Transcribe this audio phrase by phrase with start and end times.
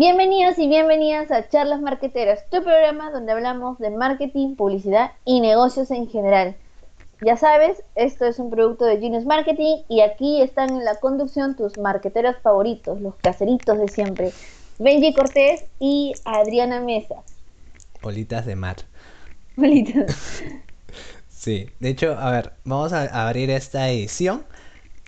[0.00, 5.90] Bienvenidos y bienvenidas a Charlas Marqueteras, tu programa donde hablamos de marketing, publicidad y negocios
[5.90, 6.56] en general.
[7.20, 11.54] Ya sabes, esto es un producto de Genius Marketing y aquí están en la conducción
[11.54, 14.32] tus marqueteros favoritos, los caseritos de siempre,
[14.78, 17.16] Benji Cortés y Adriana Mesa.
[18.00, 18.76] Olitas de mar.
[19.58, 20.42] Olitas.
[21.28, 24.46] sí, de hecho, a ver, vamos a abrir esta edición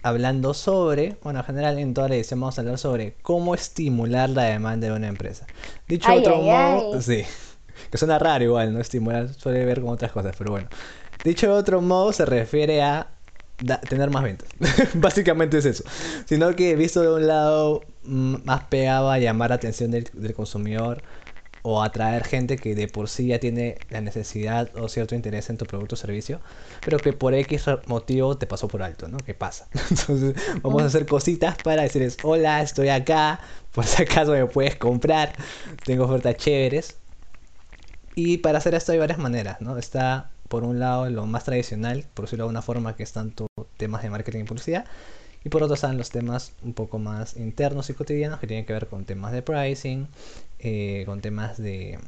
[0.02, 4.30] hablando sobre, bueno, en general en toda la edición vamos a hablar sobre cómo estimular
[4.30, 5.46] la demanda de una empresa.
[5.88, 7.22] Dicho otro modo, sí,
[7.90, 8.80] que suena raro igual, ¿no?
[8.80, 10.68] Estimular suele ver con otras cosas, pero bueno.
[11.24, 13.06] Dicho de otro modo, se refiere a
[13.88, 14.48] tener más ventas.
[14.94, 15.84] Básicamente es eso.
[16.24, 20.34] Sino que visto de un lado mm, más pegado a llamar la atención del, del
[20.34, 21.02] consumidor
[21.62, 25.56] o atraer gente que de por sí ya tiene la necesidad o cierto interés en
[25.58, 26.40] tu producto o servicio,
[26.82, 29.24] pero que por X motivo te pasó por alto, ¿no?
[29.24, 29.68] ¿Qué pasa?
[29.90, 33.40] Entonces vamos a hacer cositas para decirles, hola, estoy acá,
[33.72, 35.34] por si acaso me puedes comprar,
[35.84, 36.98] tengo ofertas chéveres.
[38.14, 39.78] Y para hacer esto hay varias maneras, ¿no?
[39.78, 43.46] Está por un lado lo más tradicional, por decirlo de alguna forma, que es tanto
[43.78, 44.84] temas de marketing y publicidad,
[45.44, 48.72] y por otro están los temas un poco más internos y cotidianos que tienen que
[48.72, 50.08] ver con temas de pricing,
[50.58, 51.98] eh, con temas de,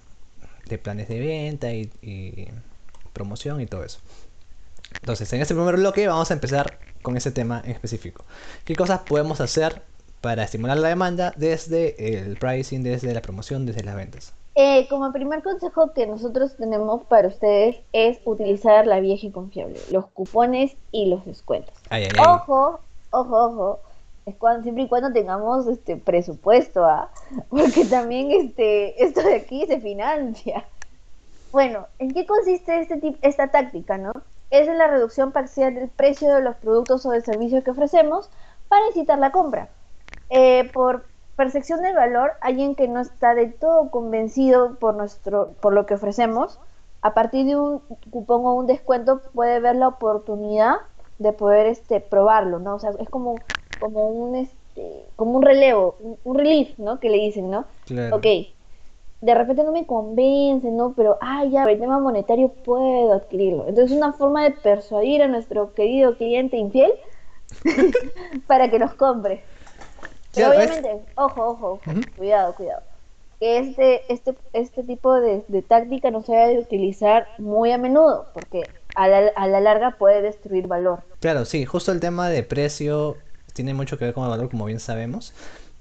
[0.82, 1.90] planes de venta y,
[3.12, 4.00] promoción y todo eso.
[5.00, 8.24] Entonces, en este primer bloque vamos a empezar con ese tema en específico.
[8.64, 9.82] ¿Qué cosas podemos hacer
[10.20, 14.32] para estimular la demanda desde el pricing, desde la promoción, desde las ventas?
[14.56, 19.80] Eh, como primer consejo que nosotros tenemos para ustedes es utilizar la vieja y confiable,
[19.90, 21.74] los cupones y los descuentos.
[22.24, 22.78] Ojo,
[23.20, 23.80] ojo, ojo,
[24.26, 27.10] es cuando, siempre y cuando tengamos este presupuesto, ¿ah?
[27.50, 30.64] porque también este, esto de aquí se financia.
[31.52, 34.12] Bueno, ¿en qué consiste este esta táctica, no?
[34.50, 38.30] Es la reducción parcial del precio de los productos o de servicios que ofrecemos
[38.68, 39.68] para incitar la compra.
[40.30, 41.04] Eh, por
[41.36, 45.94] percepción del valor, alguien que no está de todo convencido por, nuestro, por lo que
[45.94, 46.58] ofrecemos,
[47.02, 47.80] a partir de un
[48.10, 50.76] cupón o un descuento puede ver la oportunidad
[51.18, 52.74] de poder este probarlo, ¿no?
[52.74, 53.36] O sea, es como
[53.80, 54.54] como un este
[55.16, 56.98] como un relevo, un, relief, ¿no?
[56.98, 57.64] Que le dicen, ¿no?
[57.86, 58.16] Claro.
[58.16, 58.26] Ok.
[59.20, 60.92] De repente no me convence, ¿no?
[60.94, 63.66] Pero, ah, ya, por el tema monetario puedo adquirirlo.
[63.68, 66.92] Entonces es una forma de persuadir a nuestro querido cliente infiel
[68.46, 69.42] para que nos compre.
[70.34, 72.82] Pero obviamente, ojo, ojo, ojo, cuidado, cuidado.
[73.38, 78.26] Que este, este, este tipo de, de táctica no se debe utilizar muy a menudo,
[78.34, 78.64] porque
[78.94, 81.04] a la, a la larga puede destruir valor.
[81.20, 83.22] Claro, sí, justo el tema de precio
[83.54, 85.32] tiene mucho que ver con el valor, como bien sabemos.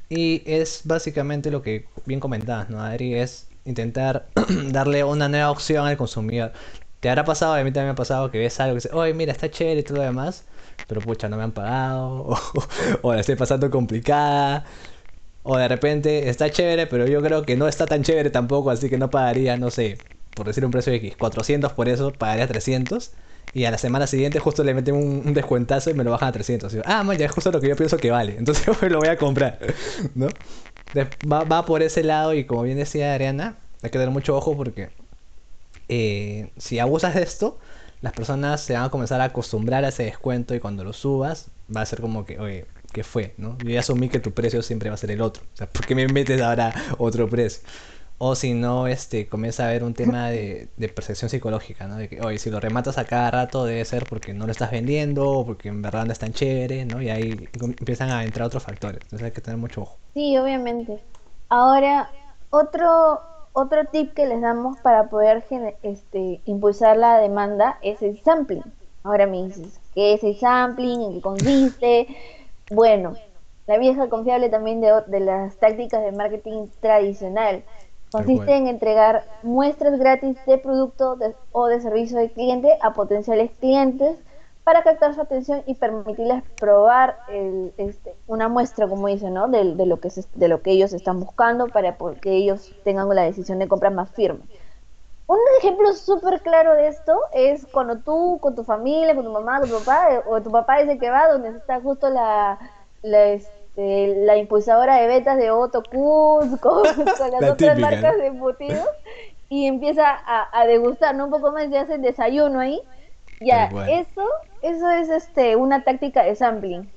[0.09, 3.15] Y es básicamente lo que bien comentabas, ¿no, Adri?
[3.15, 4.31] Es intentar
[4.71, 6.53] darle una nueva opción al consumidor.
[6.99, 7.53] ¿Te habrá pasado?
[7.55, 9.81] A mí también me ha pasado que ves algo que dice, oye, mira, está chévere
[9.81, 10.45] y todo lo demás,
[10.87, 12.37] pero pucha, no me han pagado, o,
[13.01, 14.65] o la estoy pasando complicada,
[15.43, 18.89] o de repente está chévere, pero yo creo que no está tan chévere tampoco, así
[18.89, 19.97] que no pagaría, no sé,
[20.33, 23.11] por decir un precio X, 400 por eso, pagaría 300.
[23.55, 26.31] Y a la semana siguiente justo le meten un, descuentazo y me lo bajan a
[26.31, 26.73] 300.
[26.73, 28.35] Y ah, ya es justo lo que yo pienso que vale.
[28.39, 29.59] Entonces yo lo voy a comprar.
[30.15, 30.27] ¿No?
[31.31, 34.55] Va, va, por ese lado y como bien decía Ariana, hay que tener mucho ojo
[34.55, 34.89] porque
[35.89, 37.59] eh, si abusas de esto,
[38.01, 41.47] las personas se van a comenzar a acostumbrar a ese descuento y cuando lo subas
[41.75, 43.33] va a ser como que, oye, ¿qué fue?
[43.37, 43.57] ¿no?
[43.59, 45.43] Yo ya asumí que tu precio siempre va a ser el otro.
[45.53, 47.63] O sea, ¿por qué me metes ahora otro precio?
[48.25, 51.97] O si no, este, comienza a haber un tema de, percepción psicológica, ¿no?
[51.97, 54.71] De que, oye, si lo rematas a cada rato debe ser porque no lo estás
[54.71, 57.01] vendiendo o porque en verdad no es tan chévere, ¿no?
[57.01, 59.01] Y ahí empiezan a entrar otros factores.
[59.01, 59.97] Entonces hay que tener mucho ojo.
[60.13, 61.03] Sí, obviamente.
[61.49, 62.09] Ahora,
[62.49, 63.19] otro,
[63.51, 65.43] otro tip que les damos para poder
[65.81, 68.63] este, impulsar la demanda es el sampling.
[69.03, 71.01] Ahora me dices, ¿qué es el sampling?
[71.01, 72.07] ¿En qué consiste?
[72.71, 73.15] Bueno,
[73.67, 77.65] la vieja confiable también de, de las tácticas de marketing tradicional
[78.13, 81.17] Consiste en entregar muestras gratis de producto
[81.51, 84.17] o de servicio del cliente a potenciales clientes
[84.63, 87.17] para captar su atención y permitirles probar
[87.77, 89.47] este, una muestra, como dicen, ¿no?
[89.47, 93.59] de, lo que de lo que ellos están buscando para que ellos tengan la decisión
[93.59, 94.43] de compra más firme.
[95.25, 99.59] Un ejemplo súper claro de esto es cuando tú con tu familia, con tu mamá,
[99.59, 102.59] con tu papá, eh, o tu papá dice que va donde está justo la,
[103.01, 103.39] la,
[103.75, 108.87] este, la impulsadora de betas de Otto Kuz con, las otras marcas de embutidos
[109.49, 111.25] y empieza a, degustar, ¿no?
[111.25, 112.81] Un poco más, ya hace desayuno ahí.
[113.39, 114.27] Ya, eso,
[114.61, 116.89] eso es este una táctica de sampling.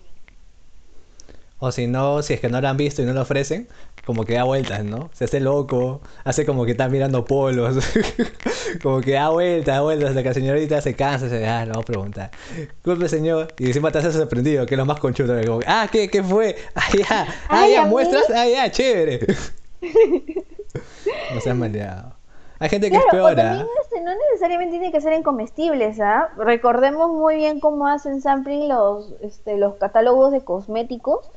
[1.58, 3.66] O si no, si es que no lo han visto y no lo ofrecen,
[4.04, 5.10] como que da vueltas, ¿no?
[5.12, 7.76] Se hace loco, hace como que está mirando polos,
[8.82, 11.72] como que da vueltas, da vueltas, hasta que la señorita se cansa, se ah, lo
[11.72, 12.30] vamos a preguntar.
[12.56, 16.08] Disculpe, señor, y encima te haces sorprendido, que es lo más conchudo, como, ah, ¿qué,
[16.08, 16.56] qué fue?
[16.76, 19.26] Ah, ya, ah, ya, muestras, ah, ya, chévere.
[21.34, 22.16] no seas maleado.
[22.58, 23.34] Hay gente que es peor.
[23.34, 26.30] También este, no necesariamente tiene que ser en comestibles, ¿ah?
[26.36, 31.30] Recordemos muy bien cómo hacen sampling los, este, los catálogos de cosméticos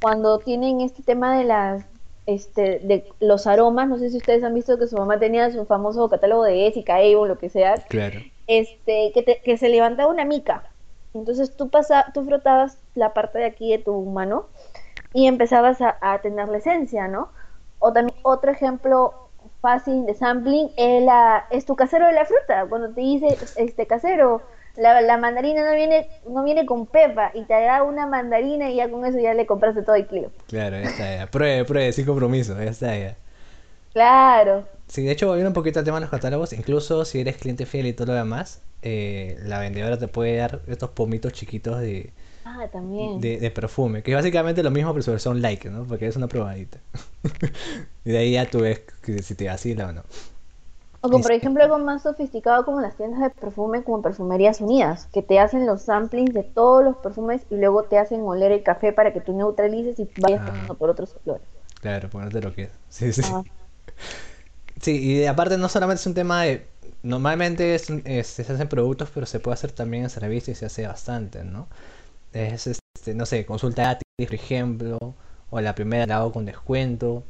[0.00, 1.84] cuando tienen este tema de las
[2.26, 5.64] este, de los aromas, no sé si ustedes han visto que su mamá tenía su
[5.64, 8.18] famoso catálogo de Essica, Avon, lo que sea, claro.
[8.48, 10.64] este, que, que se levantaba una mica.
[11.14, 14.46] Entonces tú, pasa, tú frotabas la parte de aquí de tu mano
[15.12, 17.30] y empezabas a, a tener la esencia, ¿no?
[17.78, 19.25] O también otro ejemplo
[19.60, 22.66] fácil de sampling es, la, es tu casero de la fruta.
[22.68, 24.42] Cuando te dice este casero,
[24.76, 28.90] la, mandarina no viene, no viene con pepa y te da una mandarina y ya
[28.90, 30.30] con eso ya le compraste todo el kilo.
[30.48, 31.26] Claro, ya está ya.
[31.26, 33.16] Pruebe, pruebe, sin compromiso, ya está ya.
[33.92, 34.66] Claro.
[34.88, 37.66] Sí, de hecho, volviendo un poquito al tema de los catálogos, incluso si eres cliente
[37.66, 42.12] fiel y todo lo demás, eh, la vendedora te puede dar estos pomitos chiquitos de,
[42.46, 43.20] ah, también.
[43.20, 45.84] de, perfume, que es básicamente lo mismo, pero son like, ¿no?
[45.84, 46.78] Porque es una probadita.
[48.04, 48.82] y de ahí ya tú ves
[49.22, 50.02] si te vacila o no.
[51.02, 55.08] O como por ejemplo algo más sofisticado como las tiendas de perfume como Perfumerías Unidas,
[55.12, 58.62] que te hacen los samplings de todos los perfumes y luego te hacen oler el
[58.62, 60.74] café para que tú neutralices y vayas ah.
[60.74, 61.46] por otros flores.
[61.80, 62.70] Claro, ponerte lo que es.
[62.88, 63.22] Sí, sí.
[63.24, 63.42] Ah.
[64.78, 66.66] Sí, y aparte no solamente es un tema de...
[67.02, 71.44] Normalmente se hacen productos, pero se puede hacer también en servicio y se hace bastante,
[71.44, 71.66] ¿no?
[72.36, 74.98] Es, este, no sé, consulta gratis, por ejemplo,
[75.50, 77.24] o la primera la hago con descuento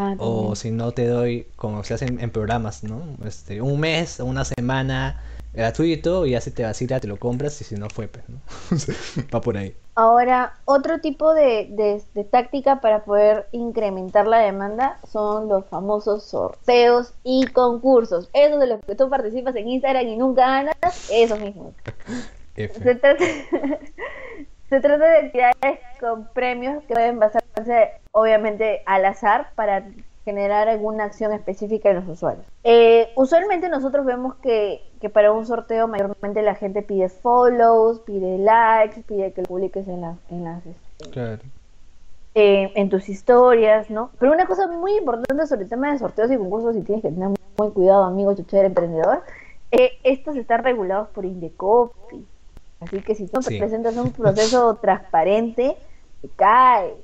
[0.00, 3.02] Ah, o si no te doy, como se hacen en programas, ¿no?
[3.26, 5.20] Este, un mes o una semana
[5.52, 8.38] gratuito y así te vacila, te lo compras y si no fue, pues, ¿no?
[9.34, 9.74] Va por ahí.
[9.96, 17.12] Ahora, otro tipo de, de, táctica para poder incrementar la demanda son los famosos sorteos
[17.24, 18.30] y concursos.
[18.32, 21.74] Esos de los que tú participas en Instagram y nunca ganas, esos mismos.
[22.66, 23.24] Se trata,
[24.68, 29.84] se trata de actividades con premios que pueden basarse obviamente al azar para
[30.24, 32.44] generar alguna acción específica en los usuarios.
[32.64, 34.82] Eh, usualmente nosotros vemos que,
[35.12, 40.04] para un sorteo mayormente la gente pide follows, pide likes, pide que lo publiques en,
[40.30, 40.66] en las...
[40.66, 41.38] Este,
[42.34, 44.10] eh, en tus historias, ¿no?
[44.18, 47.10] Pero una cosa muy importante sobre el tema de sorteos y concursos, y tienes que
[47.10, 49.22] tener muy cuidado, amigo chucher emprendedor,
[49.70, 52.26] eh, estos están regulados por Indecopy.
[52.80, 55.76] Así que si tú presentas un proceso transparente,
[56.22, 56.94] te cae.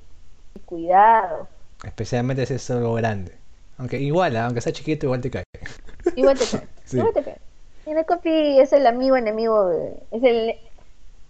[0.65, 1.49] Cuidado.
[1.85, 3.33] Especialmente si es algo grande.
[3.79, 5.45] Aunque igual, aunque sea chiquito, igual te cae.
[6.17, 6.69] Igual te cae.
[6.93, 7.39] Igual te cae.
[7.87, 9.71] Indecopy es el amigo enemigo,
[10.11, 10.55] es el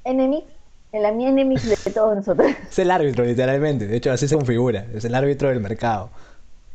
[0.04, 0.46] enemigo,
[0.92, 2.52] el amigo enemigo de todos nosotros.
[2.70, 3.86] Es el árbitro, literalmente.
[3.88, 4.86] De hecho, así se configura.
[4.94, 6.10] Es el árbitro del mercado.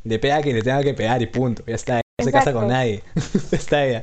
[0.04, 1.63] Le pega a quien le tenga que pegar y punto.
[1.65, 2.01] Ya está.
[2.18, 3.04] No se casa con nadie.
[3.51, 4.01] está ya.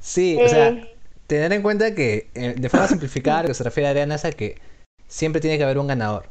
[0.00, 0.95] Sí, o sea, eh,
[1.26, 4.24] tener en cuenta que eh, de forma simplificada lo que se refiere a Ariana es
[4.24, 4.58] a que
[5.08, 6.28] siempre tiene que haber un ganador,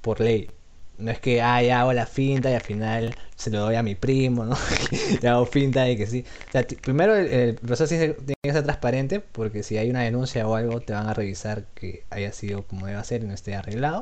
[0.00, 0.50] por ley.
[0.98, 3.84] No es que, ah, ya hago la finta y al final se lo doy a
[3.84, 4.56] mi primo, ¿no?
[5.22, 6.24] y hago finta y que sí.
[6.48, 10.56] O sea, primero el, proceso tiene que ser transparente porque si hay una denuncia o
[10.56, 14.00] algo te van a revisar que haya sido como debe ser y no esté arreglado.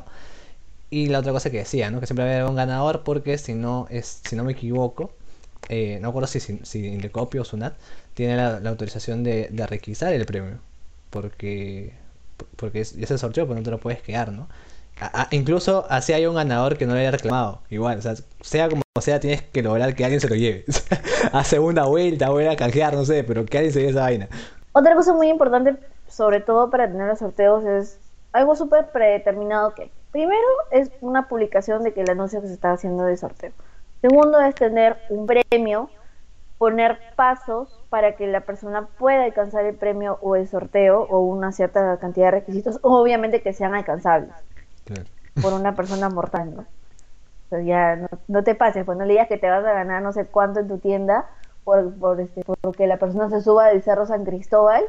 [0.88, 2.00] Y la otra cosa que decía, ¿no?
[2.00, 5.12] Que siempre haber un ganador porque si no, es, si no me equivoco,
[5.68, 7.74] eh, no recuerdo si, si, si Indecopio o Sunat,
[8.14, 10.58] tiene la, autorización de, requisar el premio.
[11.10, 11.92] Porque,
[12.56, 14.48] porque es, el sorteo, pues no te lo puedes quedar, ¿no?
[15.30, 17.60] incluso así hay un ganador que no le haya reclamado.
[17.68, 20.64] Igual, o sea, sea como sea, tienes que lograr que alguien se lo lleve.
[21.32, 24.28] a segunda vuelta, voy a canjear, no sé, pero que alguien se lleve esa vaina.
[24.72, 25.76] Otra cosa muy importante,
[26.08, 27.98] sobre todo para tener los sorteos, es
[28.32, 32.72] algo súper predeterminado que primero es una publicación de que el anuncio que se está
[32.72, 33.52] haciendo de sorteo.
[34.08, 35.90] Segundo es tener un premio
[36.58, 41.50] poner pasos para que la persona pueda alcanzar el premio o el sorteo o una
[41.50, 44.30] cierta cantidad de requisitos, obviamente que sean alcanzables
[45.42, 47.60] por una persona mortal, ¿no?
[47.64, 50.26] ya no, te pases, pues no le digas que te vas a ganar no sé
[50.26, 51.26] cuánto en tu tienda
[51.64, 54.84] por, por este, porque la persona se suba del Cerro San Cristóbal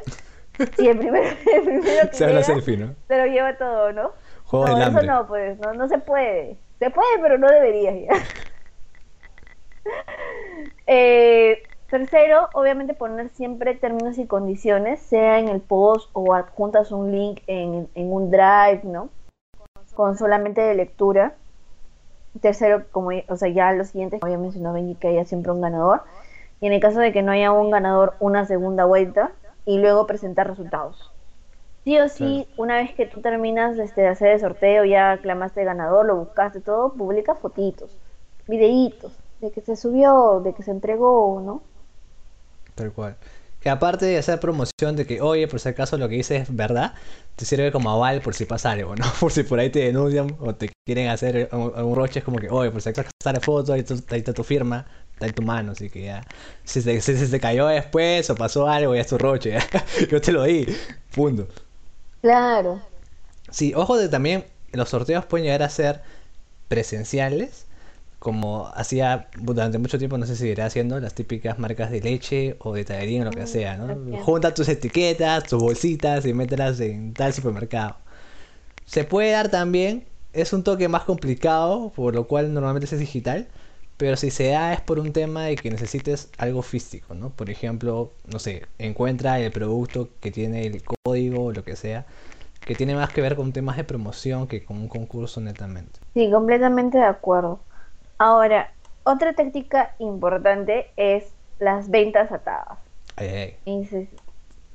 [0.78, 4.12] y el primero, el primero que se, lo lleva todo, ¿no?
[4.52, 6.56] no, eso no, pues, no, no se puede.
[6.78, 8.12] Se puede, pero no debería ya.
[10.90, 17.12] Eh, tercero, obviamente poner siempre términos y condiciones, sea en el post o adjuntas un
[17.12, 19.10] link en, un drive, ¿no?
[19.94, 21.36] Con solamente de lectura.
[22.40, 25.60] Tercero, como o sea, ya los siguientes, como ya mencionó Benji, que haya siempre un
[25.60, 26.02] ganador.
[26.60, 29.32] Y en el caso de que no haya un ganador, una segunda vuelta
[29.66, 31.12] y luego presentar resultados.
[31.84, 35.64] Sí o sí, una vez que tú terminas este, de hacer el sorteo, ya aclamaste
[35.64, 37.96] ganador, lo buscaste todo, publica fotitos,
[38.46, 41.62] videitos, de que se subió, de que se entregó, ¿no?
[42.74, 43.16] Tal cual.
[43.60, 46.54] que aparte de hacer promoción de que, oye, por si acaso lo que dices es
[46.54, 46.94] verdad,
[47.36, 49.04] te sirve como aval por si pasa algo, ¿no?
[49.20, 52.48] Por si por ahí te denuncian o te quieren hacer un, roche, es como que,
[52.48, 55.72] oye, por si acaso sale foto, ahí, ahí está tu firma, está en tu mano,
[55.72, 56.24] así que ya.
[56.64, 59.58] Si se, se cayó después o pasó algo, ya es tu roche,
[60.10, 60.66] yo te lo di,
[61.14, 61.48] punto.
[62.20, 62.80] Claro.
[63.50, 66.02] Sí, ojo de también, los sorteos pueden llegar a ser
[66.68, 67.67] presenciales
[68.18, 72.56] como hacía durante mucho tiempo, no sé si irá haciendo las típicas marcas de leche
[72.60, 74.18] o de tallerín o lo que mm, sea, ¿no?
[74.24, 77.96] Junta tus etiquetas, tus bolsitas y mételas en tal supermercado.
[78.86, 83.48] Se puede dar también, es un toque más complicado, por lo cual normalmente es digital,
[83.96, 87.30] pero si se da es por un tema de que necesites algo físico, ¿no?
[87.30, 92.06] Por ejemplo, no sé, encuentra el producto que tiene el código o lo que sea,
[92.64, 96.00] que tiene más que ver con temas de promoción que con un concurso netamente.
[96.14, 97.60] Sí, completamente de acuerdo.
[98.18, 98.72] Ahora,
[99.04, 102.78] otra táctica importante es las ventas atadas.
[103.14, 103.56] Ay, ay.
[103.64, 104.08] dices,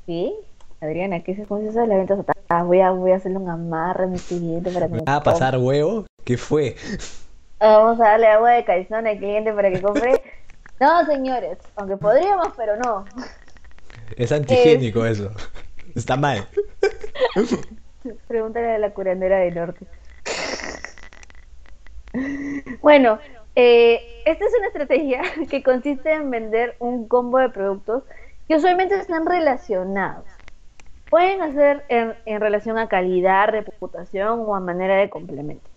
[0.06, 0.34] ¿sí?
[0.80, 2.66] Adriana, ¿qué se conoce eso de las ventas atadas?
[2.66, 5.24] Voy a, voy a hacerle un amarre a mi cliente para que ¿Me va a
[5.24, 6.06] pasar huevo?
[6.24, 6.78] ¿Qué fue?
[7.60, 10.22] Vamos a darle agua de calzón al cliente para que compre.
[10.80, 13.06] no, señores, aunque podríamos, pero no.
[14.16, 15.32] Es antigénico eso.
[15.96, 16.48] Está mal.
[18.28, 19.86] Pregúntale a la curandera del norte.
[22.82, 23.20] Bueno,
[23.56, 28.04] eh, esta es una estrategia que consiste en vender un combo de productos
[28.48, 30.26] que usualmente están relacionados.
[31.10, 35.70] Pueden hacer en, relación a calidad, reputación o a manera de complemento.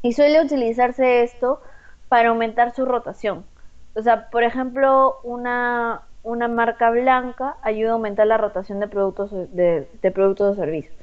[0.00, 1.60] Y suele utilizarse esto
[2.08, 3.44] para aumentar su rotación.
[3.94, 9.30] O sea, por ejemplo, una, una marca blanca ayuda a aumentar la rotación de productos
[9.30, 10.94] de, de productos o servicios.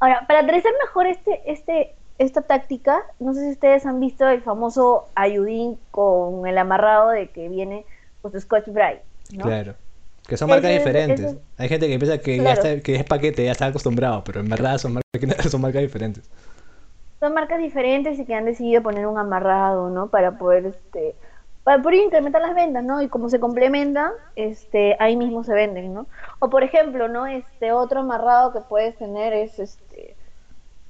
[0.00, 4.42] Ahora, para aterrizar mejor este, este, esta táctica, no sé si ustedes han visto el
[4.42, 7.84] famoso ayudín con el amarrado de que viene
[8.22, 9.44] pues Scotch Brite, ¿no?
[9.44, 9.74] Claro.
[10.26, 11.36] Que son marcas diferentes.
[11.56, 14.48] Hay gente que piensa que, ya está, que es paquete, ya está acostumbrado, pero en
[14.48, 16.28] verdad son marcas, son marcas diferentes.
[17.20, 20.08] Son marcas diferentes y que han decidido poner un amarrado, ¿no?
[20.08, 21.14] Para poder, este,
[21.66, 23.02] para poder incrementar las ventas, ¿no?
[23.02, 26.06] Y como se complementan, este, ahí mismo se venden, ¿no?
[26.38, 27.26] O por ejemplo, ¿no?
[27.26, 30.05] Este otro amarrado que puedes tener es, este,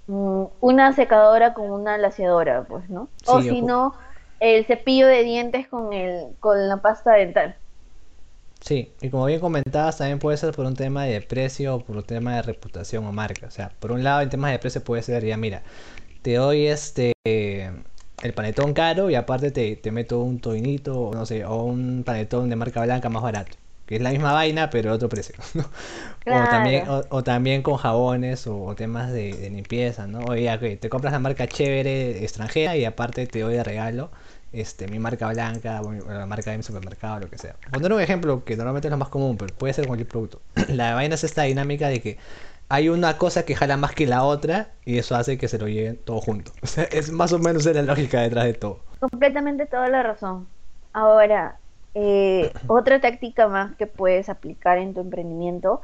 [0.08, 3.08] una secadora con una laseadora, pues, ¿no?
[3.26, 3.94] o si no,
[4.40, 7.56] el cepillo de dientes con, el, con la pasta dental.
[8.60, 11.96] Sí, y como bien comentabas, también puede ser por un tema de precio o por
[11.96, 13.46] un tema de reputación o marca.
[13.46, 15.62] O sea, por un lado, en temas de precio puede ser, ya mira,
[16.22, 21.44] te doy este el panetón caro y aparte te, te meto un toinito, no sé,
[21.44, 23.56] o un panetón de marca blanca más barato
[23.87, 25.35] que es la misma vaina, pero otro precio.
[26.28, 30.25] O, también, o, también con jabones o, temas de, limpieza, ¿no?
[30.25, 34.11] Oye, te compras la marca chévere extranjera y aparte te doy de regalo
[34.52, 37.57] este, mi marca blanca o la marca de mi supermercado, lo que sea.
[37.71, 40.40] Poner un ejemplo que normalmente es lo más común, pero puede ser cualquier producto.
[40.69, 42.19] la vaina es esta dinámica de que
[42.69, 45.69] hay una cosa que jala más que la otra y eso hace que se lo
[45.69, 46.52] lleven todo junto.
[46.62, 48.81] O sea, es más o menos la lógica detrás de todo.
[48.99, 50.49] Completamente toda la razón.
[50.93, 51.59] Ahora,
[51.99, 55.81] eh, otra táctica más que puedes aplicar en tu emprendimiento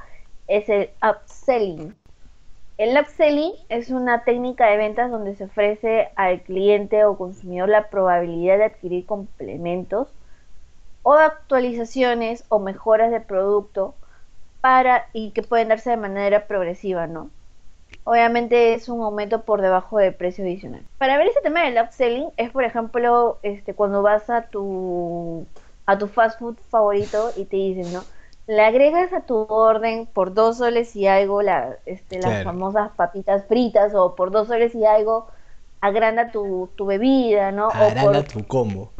[0.46, 1.94] es el upselling.
[2.76, 7.88] El upselling es una técnica de ventas donde se ofrece al cliente o consumidor la
[7.88, 10.08] probabilidad de adquirir complementos
[11.02, 13.94] o actualizaciones o mejoras de producto
[14.60, 17.30] para y que pueden darse de manera progresiva, ¿no?
[18.04, 20.82] Obviamente es un aumento por debajo del precio adicional.
[20.98, 25.46] Para ver ese tema del upselling es, por ejemplo, este, cuando vas a tu
[25.86, 28.02] a tu fast food favorito y te dicen, ¿no?
[28.46, 33.46] Le agregas a tu orden por dos soles y algo la, este, las famosas papitas
[33.46, 35.28] fritas o por dos soles y algo
[35.80, 37.68] agranda tu, tu bebida, ¿no?
[37.68, 38.92] Agranda tu combo.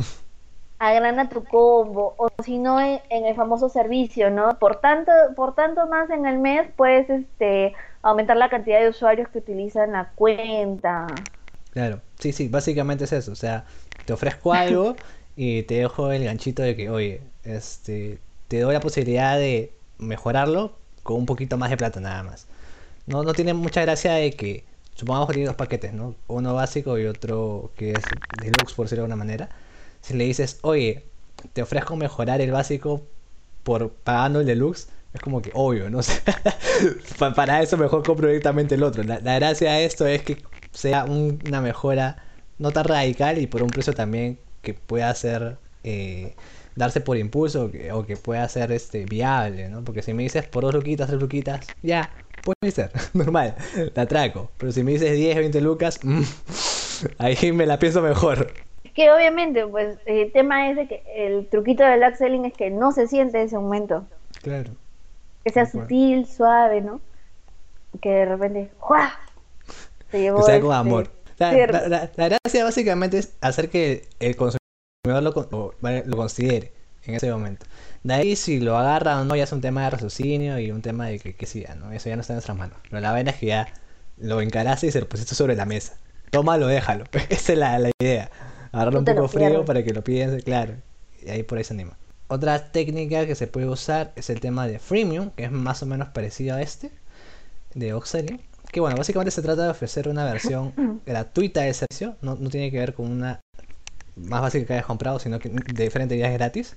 [0.79, 2.15] Agranda tu combo.
[2.19, 4.59] O si no, en, el famoso servicio, ¿no?
[4.59, 7.73] Por tanto, por tanto más en el mes puedes este,
[8.03, 11.07] aumentar la cantidad de usuarios que utilizan la cuenta.
[11.71, 13.33] Claro, sí, sí, básicamente es eso.
[13.33, 13.65] O sea,
[14.05, 14.97] te ofrezco algo
[15.37, 20.77] y te dejo el ganchito de que, oye, este, te doy la posibilidad de mejorarlo
[21.03, 22.47] con un poquito más de plata nada más.
[23.07, 26.15] No, no tiene mucha gracia de que, supongamos que tiene dos paquetes, ¿no?
[26.29, 28.05] Uno básico y otro que es
[28.41, 29.49] deluxe, por decirlo de alguna manera.
[30.03, 31.05] Si le dices, oye,
[31.53, 33.03] te ofrezco mejorar el básico
[33.63, 36.01] por pagando el deluxe, es como que obvio, ¿no?
[37.37, 39.03] para eso mejor compro directamente el otro.
[39.03, 42.25] La, gracia de esto es que sea una mejora
[42.59, 46.35] no tan radical y por un precio también que pueda ser eh,
[46.77, 49.85] darse por impulso o que pueda ser este viable, ¿no?
[49.85, 52.11] Porque si me dices por dos luquitas, tres luquitas, ya,
[52.43, 53.55] puede ser, normal,
[53.95, 54.51] te atraco.
[54.59, 56.23] Pero si me dices 10, 20 lucas, mm,
[57.19, 58.53] ahí me la pienso mejor.
[58.95, 62.93] Que obviamente, pues el tema es de que el truquito del upselling es que no
[62.93, 64.05] se siente ese aumento.
[64.43, 64.73] Claro.
[65.45, 67.01] Que sea sutil, suave, ¿no?
[68.01, 69.19] Que de repente, ¡juá!
[70.11, 71.11] Se llevó que sea con este amor.
[71.39, 76.73] La, gracia básicamente es hacer que el consumidor lo, lo considere
[77.05, 77.67] en ese momento.
[78.03, 80.83] De ahí si lo agarra o no ya es un tema de raciocinio y un
[80.83, 81.93] tema de sí, ¿no?
[81.93, 82.79] Eso ya no está en nuestras manos.
[82.89, 83.73] Pero la vaina es que ya
[84.19, 85.95] lo encaraste y se lo pusiste sobre la mesa.
[86.31, 87.05] Tómalo, déjalo.
[87.29, 88.31] Esa es la, la idea.
[88.73, 90.75] Agarrarlo un poco frío para que lo piense, claro.
[91.25, 91.97] Y ahí por ahí se anima.
[92.29, 95.87] Otra técnica que se puede usar es el tema de freemium, que es más o
[95.87, 96.91] menos parecido a este,
[97.75, 98.41] de Oxelin.
[98.73, 100.73] Que bueno, básicamente se trata de ofrecer una versión
[101.07, 102.17] gratuita del servicio.
[102.23, 103.41] No, no tiene que ver con una
[104.17, 106.77] más básica que hayas comprado, sino que de diferentes días gratis.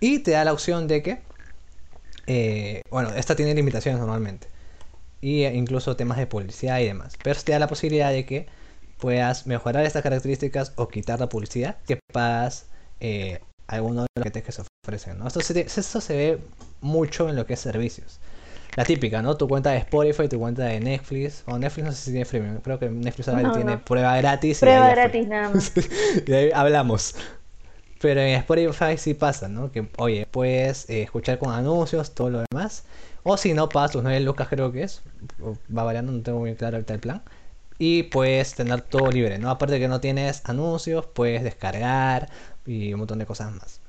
[0.00, 1.22] Y te da la opción de que,
[2.26, 4.48] eh, bueno, esta tiene limitaciones normalmente.
[5.20, 7.16] Y incluso temas de publicidad y demás.
[7.22, 8.48] Pero te da la posibilidad de que
[8.98, 12.66] puedas mejorar estas características o quitar la publicidad que pagas
[13.00, 15.18] eh, algunos de los paquetes que se ofrecen.
[15.18, 15.28] ¿no?
[15.28, 16.38] Esto, se, esto se ve
[16.80, 18.18] mucho en lo que es servicios.
[18.74, 19.36] La típica, ¿no?
[19.36, 21.42] Tu cuenta de Spotify, tu cuenta de Netflix.
[21.46, 22.56] O Netflix no sé si tiene freemium.
[22.60, 24.60] Creo que Netflix ahora tiene prueba gratis.
[24.60, 25.72] Prueba gratis nada más.
[26.26, 27.14] y ahí hablamos.
[28.00, 29.70] Pero en Spotify sí pasa, ¿no?
[29.70, 32.84] Que, oye, puedes eh, escuchar con anuncios, todo lo demás.
[33.24, 35.02] O si no, pagas tus 9 lucas, creo que es.
[35.40, 37.22] Va variando, no tengo muy claro ahorita el plan.
[37.78, 39.50] Y puedes tener todo libre, ¿no?
[39.50, 42.30] Aparte de que no tienes anuncios, puedes descargar
[42.66, 43.81] y un montón de cosas más.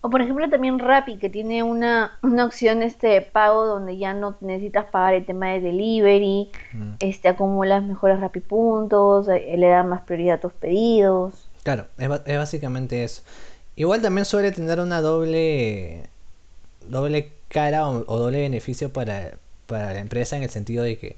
[0.00, 4.14] O por ejemplo también Rappi, que tiene una, una opción este de pago donde ya
[4.14, 6.92] no necesitas pagar el tema de delivery, mm.
[7.00, 11.48] este acumulas mejores Rappi puntos, eh, le da más prioridad a tus pedidos.
[11.62, 13.22] Claro, es, es, básicamente eso.
[13.74, 16.04] Igual también suele tener una doble
[16.88, 19.32] doble cara o, doble beneficio para,
[19.66, 21.16] para la empresa en el sentido de que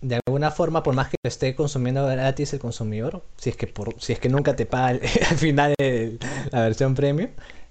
[0.00, 3.66] de alguna forma, por más que lo esté consumiendo gratis el consumidor, si es que
[3.66, 4.98] por, si es que nunca te paga
[5.30, 7.30] al final la versión premium,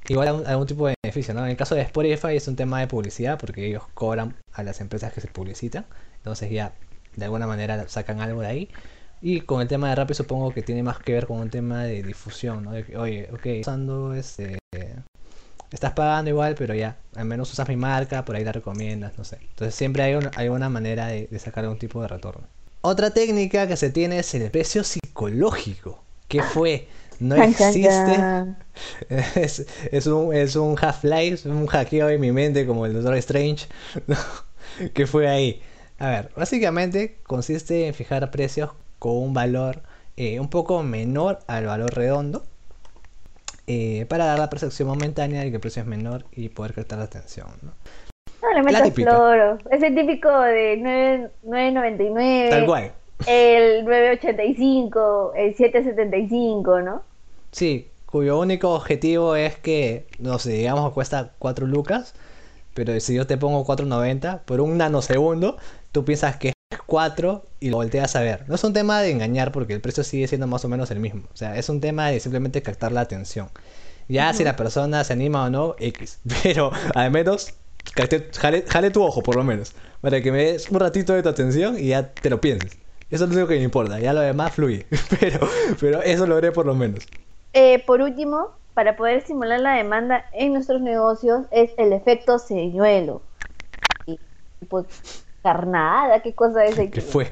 [0.09, 1.43] igual algún, tipo de beneficio, ¿no?
[1.43, 4.81] En el caso de Spotify es un tema de publicidad porque ellos cobran a las
[4.81, 5.85] empresas que se publicitan,
[6.17, 6.73] entonces ya
[7.15, 8.69] de alguna manera sacan algo de ahí.
[9.21, 11.83] Y con el tema de Rappi supongo que tiene más que ver con un tema
[11.83, 12.71] de difusión, ¿no?
[12.99, 14.57] Oye, ok, usando este...
[15.71, 19.23] Estás pagando igual, pero ya, al menos usas mi marca, por ahí la recomiendas, no
[19.23, 19.37] sé.
[19.41, 22.47] Entonces siempre hay, una, hay una manera de, de sacar algún tipo de retorno.
[22.81, 26.01] Otra técnica que se tiene es el precio psicológico.
[26.27, 26.87] ¿Qué fue?
[27.19, 27.85] No existe.
[29.91, 33.67] Es, un, es un Half-Life, un hackeo en mi mente como el Doctor Strange.
[34.93, 35.61] ¿Qué fue ahí?
[35.97, 39.81] A ver, básicamente consiste en fijar precios con un valor
[40.15, 42.43] eh, un poco menor al valor redondo
[43.67, 46.99] eh, para dar la percepción momentánea de que el precio es menor y poder captar
[46.99, 47.47] la atención.
[47.61, 47.71] ¿no?
[48.41, 49.57] No le metas floro.
[49.69, 50.79] Es el típico de
[51.43, 52.49] 9.99.
[52.49, 52.91] Tal cual.
[53.27, 57.03] El 9.85, el 7.75, ¿no?
[57.51, 62.13] Sí, cuyo único objetivo es que, no sé, digamos cuesta 4 lucas,
[62.73, 65.57] pero si yo te pongo 4.90 por un nanosegundo,
[65.91, 66.53] tú piensas que es
[66.85, 68.45] 4 y lo volteas a ver.
[68.47, 70.99] No es un tema de engañar porque el precio sigue siendo más o menos el
[70.99, 71.23] mismo.
[71.33, 73.49] O sea, es un tema de simplemente captar la atención.
[74.07, 76.19] Ya si la persona se anima o no, X.
[76.43, 77.53] Pero al menos
[78.37, 79.73] jale, jale, tu ojo por lo menos.
[80.01, 82.77] Para que me des un ratito de tu atención y ya te lo pienses.
[83.09, 83.99] Eso es lo único que me importa.
[83.99, 84.85] Ya lo demás fluye.
[85.19, 87.05] Pero, pero eso lo haré por lo menos.
[87.53, 93.23] Eh, por último, para poder estimular la demanda en nuestros negocios es el efecto señuelo.
[94.05, 94.19] Y,
[94.69, 96.75] pues, carnada, ¿qué cosa es?
[96.75, 97.29] ¿Qué fue?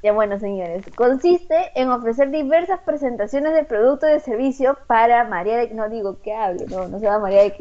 [0.00, 5.56] Ya bueno, señores, consiste en ofrecer diversas presentaciones de producto y de servicio para María
[5.56, 5.74] de...
[5.74, 7.56] No digo que hable, no, no se va María de...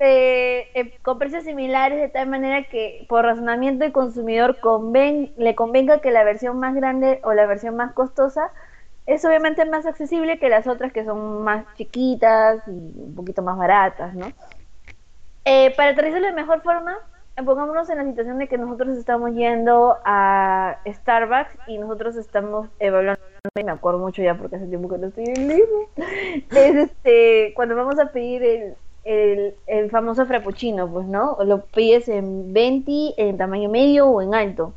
[0.00, 0.04] Ah.
[0.04, 6.00] eh, con precios similares de tal manera que por razonamiento el consumidor conven, le convenga
[6.00, 8.52] que la versión más grande o la versión más costosa
[9.06, 13.56] es obviamente más accesible que las otras que son más chiquitas y un poquito más
[13.56, 14.30] baratas, ¿no?
[15.44, 16.96] Eh, para aterrizarlo de mejor forma,
[17.44, 23.22] pongámonos en la situación de que nosotros estamos yendo a Starbucks y nosotros estamos evaluando,
[23.58, 25.50] y me acuerdo mucho ya porque hace tiempo que no estoy en
[26.50, 28.76] es este, cuando vamos a pedir el,
[29.08, 31.38] el, el, famoso frappuccino, pues, ¿no?
[31.44, 34.74] Lo pides en 20, en tamaño medio o en alto.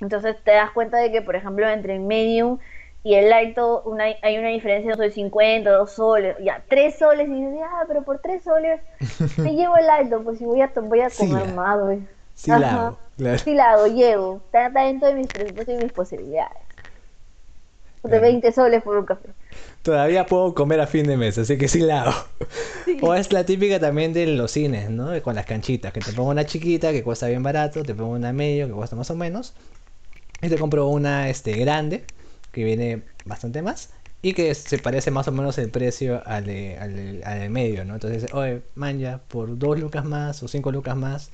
[0.00, 2.58] Entonces te das cuenta de que, por ejemplo, entre el medium
[3.04, 7.34] y el alto una, hay una diferencia de 50, 2 soles, ya, 3 soles, y
[7.34, 8.80] dices, ah, pero por 3 soles
[9.38, 12.00] me llevo el alto, pues si voy a, voy a comer sí, más, güey.
[12.34, 13.38] Sí, la hago, claro.
[13.38, 14.40] Sí, la hago, llevo.
[14.46, 16.56] Está, dentro de mis presupuestos y mis posibilidades.
[18.02, 19.28] De 20 soles por un café.
[19.82, 22.14] Todavía puedo comer a fin de mes, así que sí la hago.
[23.02, 25.20] O es la típica también de los cines, ¿no?
[25.22, 28.32] Con las canchitas, que te pongo una chiquita que cuesta bien barato, te pongo una
[28.32, 29.54] medio que cuesta más o menos,
[30.42, 32.04] y te compro una este, grande
[32.52, 33.90] que viene bastante más
[34.22, 37.94] y que se parece más o menos el precio al, de, al, al medio, ¿no?
[37.94, 41.30] Entonces, oye, man, ya, por dos lucas más o cinco lucas más,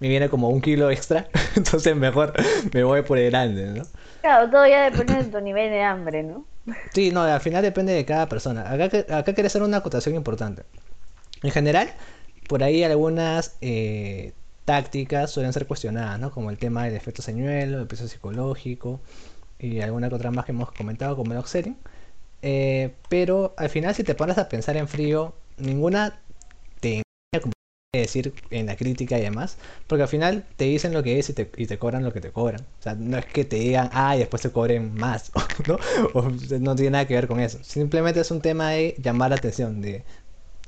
[0.00, 2.34] me viene como un kilo extra, entonces mejor
[2.72, 3.84] me voy por el grande, ¿no?
[4.20, 6.44] Claro, todo ya depende de tu nivel de hambre, ¿no?
[6.92, 8.70] Sí, no, al final depende de cada persona.
[8.70, 8.84] Acá,
[9.16, 10.64] acá quiere hacer una acotación importante.
[11.42, 11.90] En general,
[12.48, 14.32] por ahí algunas eh,
[14.64, 16.30] tácticas suelen ser cuestionadas, ¿no?
[16.30, 19.00] Como el tema del efecto señuelo, el peso psicológico
[19.58, 21.76] y alguna otra más que hemos comentado, como el oxerin.
[22.42, 26.20] Eh, pero al final, si te pones a pensar en frío, ninguna
[28.00, 29.56] decir en la crítica y demás,
[29.86, 32.20] porque al final te dicen lo que es y te, y te cobran lo que
[32.20, 32.60] te cobran.
[32.60, 35.32] O sea, no es que te digan, ah, y después te cobren más,
[35.66, 35.78] ¿no?
[36.14, 36.28] O
[36.60, 37.58] no tiene nada que ver con eso.
[37.62, 40.04] Simplemente es un tema de llamar la atención, de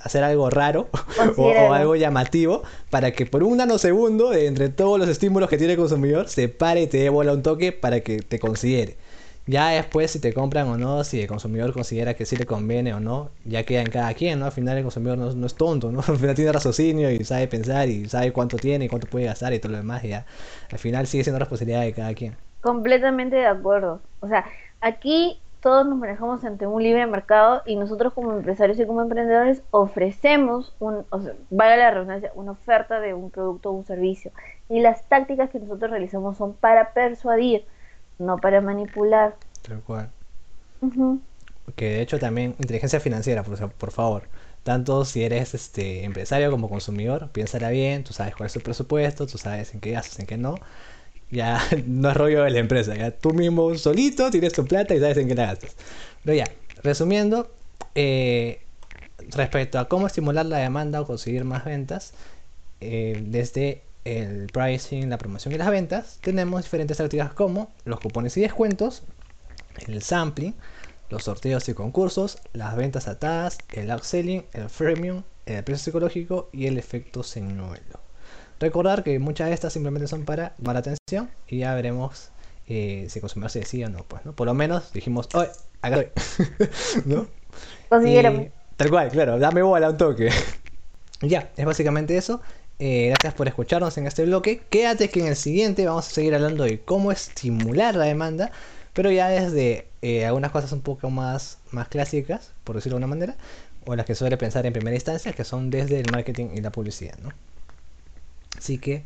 [0.01, 0.88] hacer algo raro
[1.37, 5.79] o, algo llamativo para que por un nanosegundo, entre todos los estímulos que tiene el
[5.79, 8.97] consumidor, se pare y te dé bola un toque para que te considere.
[9.48, 12.92] Ya después si te compran o no, si el consumidor considera que sí le conviene
[12.92, 14.44] o no, ya queda en cada quien, ¿no?
[14.44, 16.00] Al final el consumidor no, es tonto, ¿no?
[16.06, 19.54] Al final tiene raciocinio y sabe pensar y sabe cuánto tiene y cuánto puede gastar
[19.54, 20.04] y todo lo demás.
[20.04, 20.26] Y ya
[20.70, 22.37] al final sigue siendo responsabilidad de cada quien.
[22.61, 24.00] Completamente de acuerdo.
[24.20, 24.44] O sea,
[24.82, 29.62] aquí todos nos manejamos ante un libre mercado y nosotros como empresarios y como emprendedores
[29.70, 34.30] ofrecemos, un, o sea, la redundancia, una oferta de un producto o un servicio.
[34.68, 37.64] Y las tácticas que nosotros realizamos son para persuadir,
[38.18, 39.37] no para manipular.
[39.62, 40.11] Tal cual.
[41.76, 44.22] Que de hecho también inteligencia financiera, por, por favor.
[44.62, 49.26] Tanto si eres este empresario como consumidor, piénsala bien, tú sabes cuál es tu presupuesto,
[49.26, 50.57] tú sabes en qué gastas, en qué no
[51.31, 55.00] ya no es rollo de la empresa, ya tú mismo solito tienes tu plata y
[55.00, 55.76] sabes en qué la gastas.
[56.24, 56.44] Pero ya,
[56.83, 57.50] resumiendo,
[57.94, 58.61] eh,
[59.31, 62.14] respecto a cómo estimular la demanda o conseguir más ventas,
[62.81, 63.83] eh, desde
[64.16, 69.03] el pricing, la promoción y las ventas, tenemos diferentes tácticas como los cupones y descuentos,
[69.87, 70.55] el sampling,
[71.11, 76.66] los sorteos y concursos, las ventas atadas, el upselling, el freemium, el precio psicológico y
[76.66, 78.01] el efecto señuelo.
[78.61, 82.31] Recordar que muchas de estas simplemente son para llamar atención y ya veremos
[82.66, 84.05] eh, si el consumidor se decide o no.
[84.05, 84.33] Pues, ¿no?
[84.33, 85.51] Por lo menos dijimos, ¡oye!
[85.81, 86.57] Acá estoy.
[87.05, 87.27] ¿No?
[88.77, 90.31] tal cual, claro, dame bola un toque.
[91.21, 92.40] ya, es básicamente eso.
[92.81, 94.62] Eh, gracias por escucharnos en este bloque.
[94.71, 98.53] Quédate que en el siguiente vamos a seguir hablando de cómo estimular la demanda,
[98.93, 103.07] pero ya desde eh, algunas cosas un poco más, más clásicas, por decirlo de una
[103.09, 103.37] manera,
[103.85, 106.71] o las que suele pensar en primera instancia, que son desde el marketing y la
[106.71, 107.19] publicidad.
[107.19, 107.31] ¿no?
[108.57, 109.05] Así que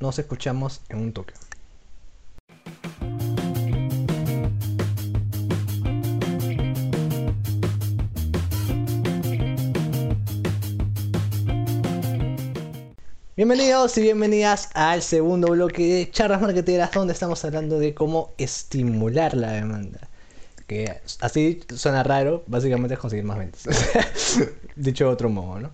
[0.00, 1.34] nos escuchamos en un toque.
[13.38, 19.34] Bienvenidos y bienvenidas al segundo bloque de charlas marketeras donde estamos hablando de cómo estimular
[19.34, 20.00] la demanda.
[20.66, 23.62] Que así suena raro, básicamente es conseguir más ventas.
[24.74, 25.70] Dicho de otro modo, ¿no?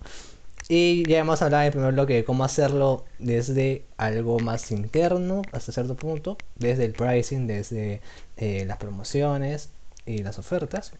[0.67, 5.41] Y ya hemos hablado en el primer bloque de cómo hacerlo desde algo más interno
[5.51, 7.99] hasta cierto punto, desde el pricing, desde
[8.37, 9.69] eh, las promociones
[10.05, 10.93] y las ofertas.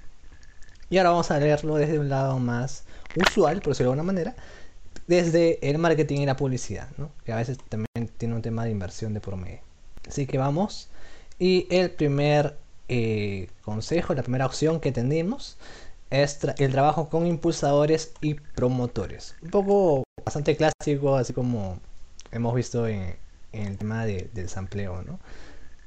[0.89, 4.35] Y ahora vamos a leerlo desde un lado más usual, por decirlo de alguna manera,
[5.07, 7.11] desde el marketing y la publicidad, ¿no?
[7.23, 9.59] que a veces también tiene un tema de inversión de por medio.
[10.07, 10.89] Así que vamos.
[11.39, 15.57] Y el primer eh, consejo, la primera opción que tenemos
[16.09, 19.35] es el trabajo con impulsadores y promotores.
[19.41, 21.79] Un poco bastante clásico, así como
[22.31, 23.15] hemos visto en,
[23.51, 25.19] el tema del sampleo, ¿no?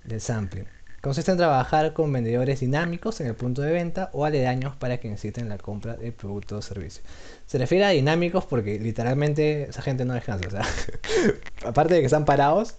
[0.04, 0.66] Del sampling.
[1.00, 5.06] Consiste en trabajar con vendedores dinámicos en el punto de venta o aledaños para que
[5.08, 7.04] inciten la compra de producto o servicio.
[7.46, 10.46] Se refiere a dinámicos porque literalmente esa gente no descansa.
[10.46, 10.62] O sea,
[11.64, 12.76] aparte de que están parados,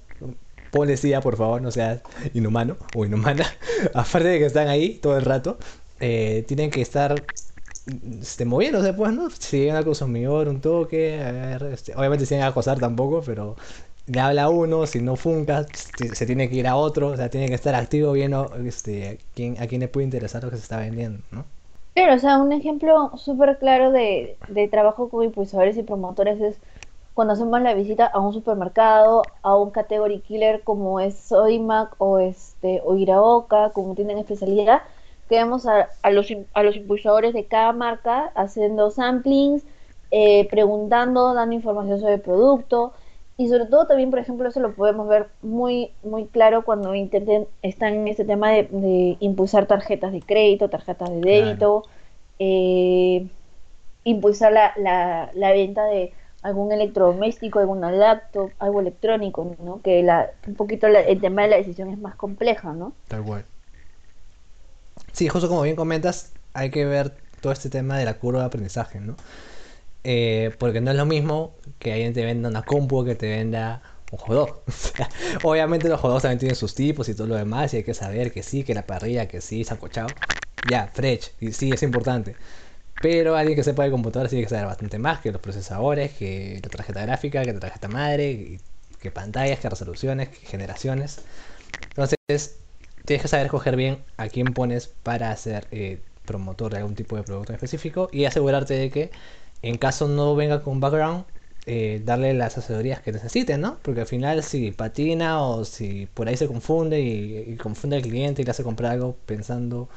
[0.69, 2.01] policía, por favor, no seas
[2.33, 3.45] inhumano o inhumana.
[3.93, 5.57] aparte de que están ahí todo el rato,
[5.99, 7.25] eh, tienen que estar
[8.21, 9.29] este, moviéndose, pues, ¿no?
[9.29, 13.55] Si llegan al consumidor un toque, a ver, este, obviamente acosar tampoco, pero
[14.09, 15.65] le habla uno, si no funca,
[16.13, 19.15] se tiene que ir a otro, o sea, tiene que estar activo viendo este, a,
[19.35, 21.45] quién, a quién le puede interesar lo que se está vendiendo, ¿no?
[21.93, 26.57] Claro, o sea, un ejemplo súper claro de, de trabajo con impulsadores y promotores es
[27.13, 32.19] cuando hacemos la visita a un supermercado, a un category killer como es Sodimac o
[32.19, 34.81] este o Iraoka, como tienen especialidad,
[35.27, 35.43] que a,
[36.01, 39.63] a, los, a los impulsadores de cada marca haciendo samplings,
[40.11, 42.93] eh, preguntando, dando información sobre el producto
[43.39, 47.47] y sobre todo también, por ejemplo, eso lo podemos ver muy, muy claro cuando intenten,
[47.61, 51.83] están en este tema de, impulsar tarjetas de crédito, tarjetas de débito,
[52.37, 53.25] eh,
[54.03, 59.81] impulsar la, la, la, venta de algún electrodoméstico, alguna laptop, algo electrónico, ¿no?
[59.81, 62.91] Que la, un poquito el tema de la decisión es más compleja, ¿no?
[63.07, 63.45] Tal cual.
[65.13, 68.47] Sí, justo como bien comentas, hay que ver todo este tema de la curva de
[68.47, 69.15] aprendizaje, ¿no?
[70.03, 73.81] Eh, porque no es lo mismo que alguien te venda una compu que te venda
[74.11, 74.63] un jugador.
[75.43, 78.31] obviamente los jugadores también tienen sus tipos y todo lo demás y hay que saber
[78.31, 80.15] que sí, que la parrilla, que sí, sacochado.
[80.63, 82.35] Ya, fresh, y sí, es importante.
[83.01, 86.59] Pero alguien que sepa de computadora tiene que saber bastante más que los procesadores, que
[86.63, 88.59] la tarjeta gráfica, que la tarjeta madre,
[89.01, 91.21] que pantallas, que resoluciones, que generaciones.
[91.89, 92.59] Entonces,
[93.05, 97.15] tienes que saber escoger bien a quién pones para ser eh, promotor de algún tipo
[97.15, 99.11] de producto específico y asegurarte de que
[99.61, 101.25] en caso no venga con background,
[101.65, 103.77] eh, darle las asesorías que necesiten, ¿no?
[103.83, 108.41] Porque al final si patina o si por ahí se confunde y, confunde al cliente
[108.41, 109.89] y le hace comprar algo pensando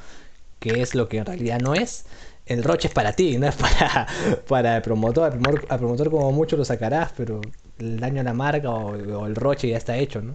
[0.59, 2.05] que es lo que en realidad no es,
[2.47, 4.07] el roche es para ti, no es para,
[4.49, 5.33] para el promotor.
[5.69, 7.41] Al promotor, como mucho lo sacarás, pero
[7.79, 10.35] el daño a la marca o, el roche ya está hecho, ¿no?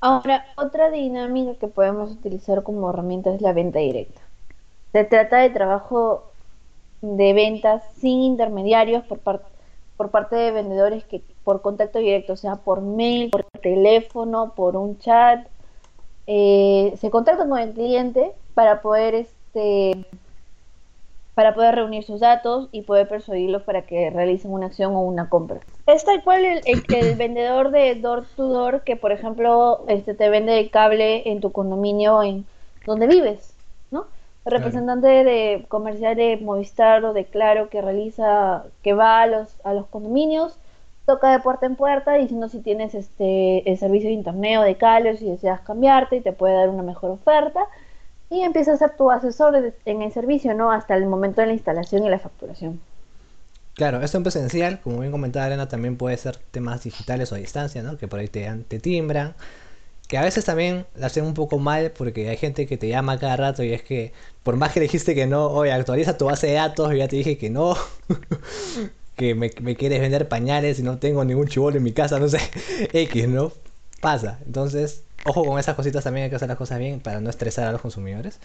[0.00, 4.20] Ahora, otra dinámica que podemos utilizar como herramienta es la venta directa.
[4.90, 6.31] Se trata de trabajo
[7.02, 9.20] de ventas sin intermediarios por
[9.96, 14.98] por parte de vendedores que por contacto directo, sea por mail, por teléfono, por un
[14.98, 15.46] chat,
[16.26, 20.06] eh, se contactan con el cliente para poder este
[21.34, 25.30] para poder reunir sus datos y poder persuadirlos para que realicen una acción o una
[25.30, 25.60] compra.
[25.86, 30.28] Es tal cual el, el, vendedor de door to door que, por ejemplo, este te
[30.28, 32.44] vende el cable en tu condominio en
[32.86, 33.51] donde vives
[34.44, 39.72] representante de comercial de Movistar o de Claro que realiza, que va a los, a
[39.72, 40.56] los condominios,
[41.06, 44.76] toca de puerta en puerta diciendo si tienes este el servicio de internet o de
[44.76, 47.60] cable, si deseas cambiarte y te puede dar una mejor oferta
[48.30, 50.72] y empieza a ser tu asesor en el servicio, ¿no?
[50.72, 52.80] Hasta el momento de la instalación y la facturación.
[53.74, 57.38] Claro, esto en presencial, como bien comentaba Elena, también puede ser temas digitales o a
[57.38, 57.96] distancia, ¿no?
[57.98, 59.34] Que por ahí te, te timbran,
[60.12, 63.18] que a veces también la hacen un poco mal porque hay gente que te llama
[63.18, 66.48] cada rato y es que por más que dijiste que no, oye, actualiza tu base
[66.48, 67.78] de datos y ya te dije que no,
[69.16, 72.40] que me, quieres vender pañales y no tengo ningún chivolo en mi casa, no sé,
[72.92, 73.52] X, ¿no?
[74.02, 74.38] Pasa.
[74.44, 77.66] Entonces, ojo con esas cositas también, hay que hacer las cosas bien para no estresar
[77.68, 78.38] a los consumidores.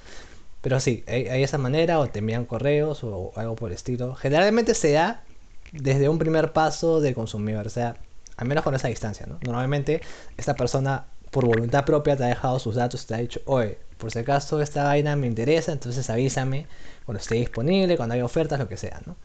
[0.62, 4.16] Pero sí, hay, hay esa manera, o te envían correos o algo por el estilo.
[4.16, 5.26] Generalmente se da
[5.74, 7.98] desde un primer paso del consumidor, o sea,
[8.38, 9.38] al menos con esa distancia, ¿no?
[9.44, 10.00] Normalmente
[10.38, 14.12] esta persona por voluntad propia te ha dejado sus datos te ha dicho, oye, por
[14.12, 16.68] si acaso esta vaina me interesa, entonces avísame
[17.06, 19.16] cuando esté disponible, cuando haya ofertas, lo que sea, ¿no?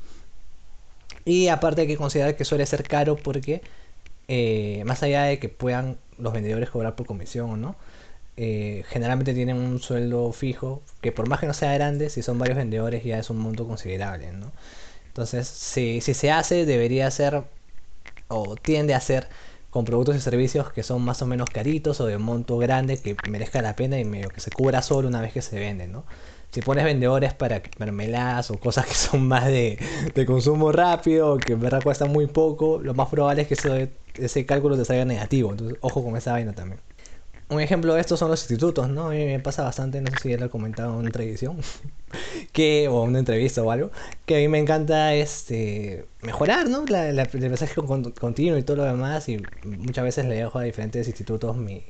[1.25, 3.63] Y aparte hay que considerar que suele ser caro porque
[4.29, 7.77] eh, más allá de que puedan los vendedores cobrar por comisión o no,
[8.37, 12.39] eh, generalmente tienen un sueldo fijo que por más que no sea grande, si son
[12.39, 14.53] varios vendedores ya es un monto considerable, ¿no?
[15.09, 17.45] Entonces, si, si se hace, debería ser
[18.29, 19.29] o tiende a ser
[19.73, 23.19] con productos y servicios que son más o menos caritos o de monto grande que
[23.25, 26.05] merezca la pena y medio que se cubra solo una vez que se venden, ¿no?
[26.51, 29.79] Si pones vendedores para mermeladas o cosas que son más de,
[30.27, 34.45] consumo rápido, que en verdad cuestan muy poco, lo más probable es que ese, ese
[34.45, 35.51] cálculo te salga negativo.
[35.53, 36.79] Entonces, ojo con esa vaina también
[37.53, 39.09] un ejemplo de esto son los institutos, ¿no?
[39.09, 41.59] A mí me pasa bastante, no sé si ya lo he comentado en una tradición,
[42.53, 43.91] que, o una entrevista o algo,
[44.27, 46.85] que a mí me encanta este mejorar, ¿no?
[46.87, 47.17] La, el
[47.51, 47.75] mensaje
[48.19, 51.85] continuo y todo lo demás, y muchas veces le dejo a diferentes institutos mi,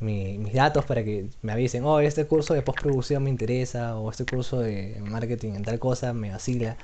[0.00, 4.24] mis datos para que me avisen, oh, este curso de postproducción me interesa, o este
[4.26, 6.76] curso de marketing en tal cosa me vacila.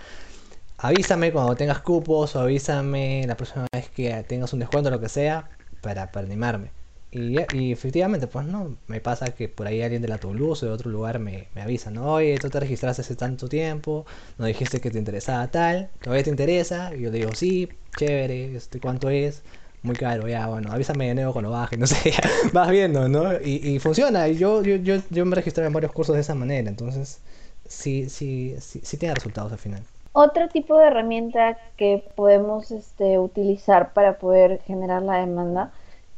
[0.78, 5.08] Avísame cuando tengas cupos, o avísame la próxima vez que tengas un descuento lo que
[5.08, 6.81] sea, para, para animarme.
[7.12, 10.68] Y, y, efectivamente, pues no, me pasa que por ahí alguien de la Toulouse o
[10.68, 12.14] de otro lugar me, me avisa, ¿no?
[12.14, 14.06] Oye, tú te registraste hace tanto tiempo,
[14.38, 16.94] no dijiste que te interesaba tal, ¿todavía te interesa?
[16.94, 19.42] Y yo digo, sí, chévere, este, ¿cuánto es?
[19.82, 22.14] Muy caro, ya, bueno, avísame de nuevo cuando baje, no sé,
[22.52, 23.34] vas viendo, ¿no?
[23.42, 26.34] Y, y funciona, y yo, yo, yo, yo me registré en varios cursos de esa
[26.34, 27.20] manera, entonces
[27.66, 29.82] sí, sí, sí, sí tiene resultados al final.
[30.12, 35.72] Otro tipo de herramienta que podemos este, utilizar para poder generar la demanda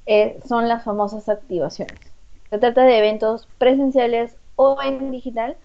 [0.06, 1.98] eh, son las famosas activaciones.
[2.50, 5.56] Se trata de eventos presenciales o en digital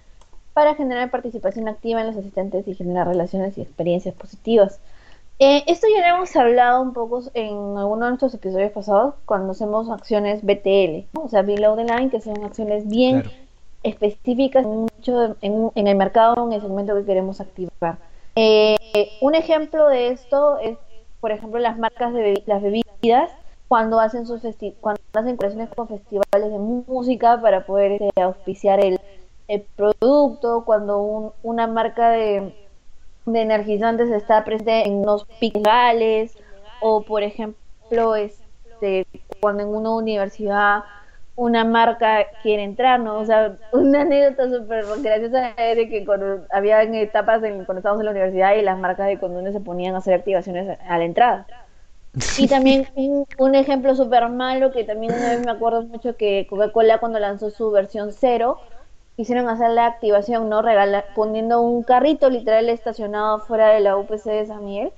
[0.53, 4.79] para generar participación activa en los asistentes y generar relaciones y experiencias positivas.
[5.41, 9.51] Eh, esto ya lo hemos hablado un poco en algunos de nuestros episodios pasados cuando
[9.51, 13.23] hacemos acciones BTL, o sea, Below the Line, que son acciones bien
[13.83, 17.97] específicas en, en, el mercado, en el segmento que queremos activar.
[18.35, 18.75] Eh,
[19.21, 20.77] un ejemplo de esto es,
[21.21, 23.31] por ejemplo, las marcas de las bebidas
[23.69, 24.41] cuando hacen sus
[24.81, 28.99] cuando hacen colaboraciones con festivales de música para poder este, auspiciar el,
[29.75, 32.53] producto, cuando una marca de,
[33.25, 36.37] de, energizantes está presente en unos picales
[36.81, 39.07] o por ejemplo este
[39.39, 40.83] cuando en una universidad
[41.35, 43.17] una marca quiere entrar, ¿no?
[43.17, 48.01] O sea, una anécdota súper graciosa es de que cuando habían etapas en, cuando estábamos
[48.01, 51.05] en la universidad y las marcas de condones se ponían a hacer activaciones a la
[51.05, 51.47] entrada.
[52.37, 52.87] Y también
[53.37, 57.51] un, ejemplo súper malo que también una vez me acuerdo mucho que Coca-Cola cuando lanzó
[57.51, 58.59] su versión cero,
[59.15, 60.61] quisieron hacer la activación, ¿no?
[60.61, 64.91] Regala, poniendo un carrito literal estacionado fuera de la UPC de San Miguel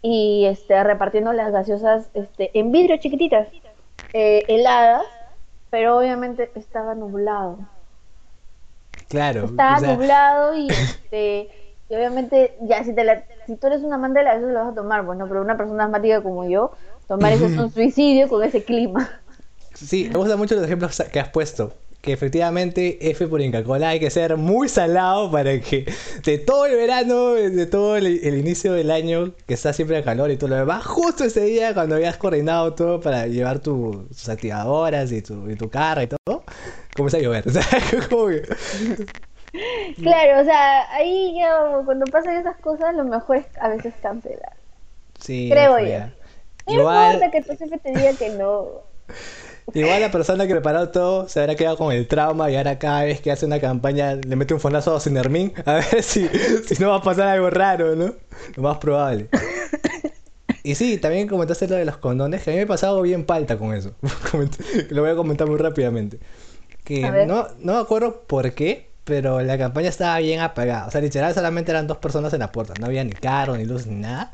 [0.00, 3.48] y este, repartiendo las gaseosas este, en vidrio chiquititas,
[4.12, 5.04] eh, heladas
[5.74, 7.58] pero obviamente estaba nublado.
[9.08, 9.46] Claro.
[9.46, 11.48] Estaba nublado y, este,
[11.90, 14.60] y obviamente, ya, si, te la, si tú eres un amante de la eso lo
[14.60, 16.72] vas a tomar, bueno, pero una persona asmática como yo,
[17.08, 19.08] tomar eso es un suicidio con ese clima.
[19.74, 21.72] Sí, me gustan mucho los ejemplos que has puesto
[22.04, 25.90] que efectivamente F por Inca Cola hay que ser muy salado para que
[26.22, 30.30] de todo el verano, de todo el, inicio del año, que está siempre a calor
[30.30, 35.12] y todo lo demás, justo ese día cuando habías coordinado todo para llevar tus activadoras
[35.12, 36.44] y tu, y tu carro y todo,
[36.94, 37.44] comienza a llover.
[40.02, 44.56] claro, o sea, ahí ya cuando pasan esas cosas, lo mejor es a veces cancelar.
[45.20, 46.06] Sí, creo yo.
[46.66, 48.82] No importa que jefe te diga que no.
[49.72, 53.04] Igual la persona que preparó todo se habrá quedado con el trauma y ahora cada
[53.04, 56.82] vez que hace una campaña le mete un fonazo a Sinermin a ver si, si
[56.82, 58.14] no va a pasar algo raro, ¿no?
[58.56, 59.30] Lo más probable.
[60.62, 63.24] Y sí, también comentaste lo de los condones, que a mí me ha pasado bien
[63.24, 63.94] palta con eso.
[64.90, 66.18] lo voy a comentar muy rápidamente.
[66.84, 70.86] Que no, no me acuerdo por qué, pero la campaña estaba bien apagada.
[70.86, 72.74] O sea, literal solamente eran dos personas en la puerta.
[72.80, 74.32] No había ni carro, ni luz, ni nada.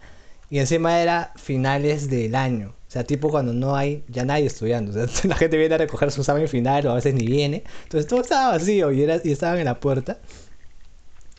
[0.50, 2.74] Y encima era finales del año.
[2.88, 4.92] O sea, tipo cuando no hay ya nadie estudiando.
[5.04, 7.64] O sea, la gente viene a recoger su examen final o a veces ni viene.
[7.84, 10.18] Entonces todo estaba vacío y, era, y estaban en la puerta.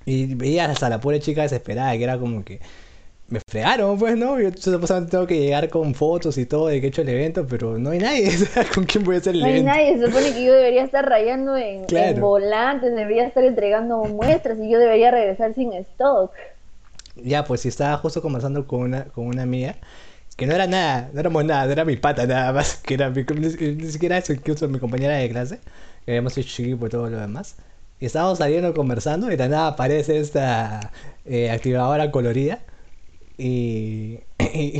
[0.05, 2.59] Y veías hasta la pobre chica desesperada, que era como que
[3.31, 4.37] me fregaron, pues, ¿no?
[4.39, 7.47] Yo supuestamente tengo que llegar con fotos y todo de que he hecho el evento,
[7.47, 8.29] pero no hay nadie.
[8.75, 9.63] ¿Con quién voy a hacer el evento?
[9.63, 9.97] No hay nadie.
[9.97, 14.69] Se supone que yo debería estar rayando en, en volantes, debería estar entregando muestras y
[14.69, 16.33] yo debería regresar sin stock.
[17.15, 19.75] Ya, pues, si estaba justo conversando con una, con una amiga
[20.35, 23.09] que no era nada, no éramos nada, no era mi pata nada más, que era
[23.09, 25.59] mi, ni, siquiera eso, incluso mi compañera de clase,
[26.03, 27.55] que habíamos hecho equipo y todo lo demás.
[28.01, 30.91] Y estábamos saliendo conversando y de nada aparece esta
[31.23, 32.59] eh, activadora colorida
[33.37, 34.19] y,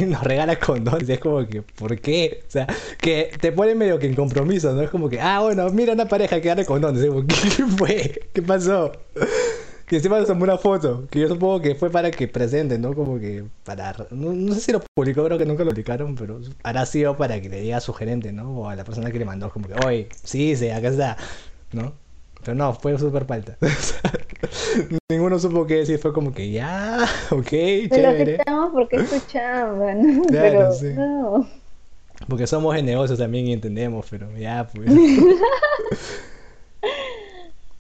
[0.08, 1.08] nos regala condones.
[1.10, 2.44] Es como que, ¿por qué?
[2.48, 2.68] O sea,
[3.00, 4.82] que te pone medio que en compromiso, ¿no?
[4.82, 7.04] Es como que, ah, bueno, mira una pareja que gana condones.
[7.58, 8.30] ¿Qué fue?
[8.34, 8.92] ¿Qué pasó?
[9.92, 12.94] Y encima tomó una foto, que yo supongo que fue para que presenten, ¿no?
[12.96, 13.94] Como que para...
[14.12, 17.50] No, sé si lo publicó, creo que nunca lo publicaron, pero hará sido para que
[17.50, 18.52] le diga a su gerente, ¿no?
[18.52, 21.18] O a la persona que le mandó, como que, oye, sí, sí, acá está,
[21.74, 21.94] ¿no?
[22.44, 23.58] Pero no, fue súper falta.
[25.10, 28.38] Ninguno supo qué decir, fue como que ya, ok, chévere.
[28.46, 30.24] Pero porque es tu chamba, ¿no?
[30.30, 30.94] pero sí.
[30.96, 31.48] no.
[32.28, 34.92] Porque somos en negocios también y entendemos, pero ya, pues.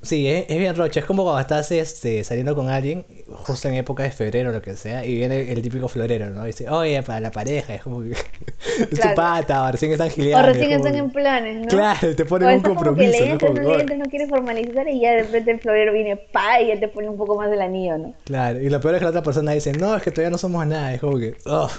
[0.04, 1.00] Sí, es, bien roche.
[1.00, 4.62] Es como cuando estás este, saliendo con alguien, justo en época de febrero o lo
[4.62, 6.44] que sea, y viene el típico florero, ¿no?
[6.44, 8.12] Y dice, oye, para la pareja, es como que
[8.92, 10.50] es tu pata, o recién están gileando.
[10.50, 11.68] O recién están en planes, ¿no?
[11.68, 13.18] Claro, te ponen un compromiso.
[13.40, 14.04] Como que le ¿no?
[14.04, 17.08] no quiere formalizar y ya de repente el florero viene, pa, y él te pone
[17.08, 18.16] un poco más del anillo, ¿no?
[18.26, 20.40] Claro, y lo peor es que la otra persona dice, no, es que todavía no
[20.40, 21.70] somos nada, es como que, oh.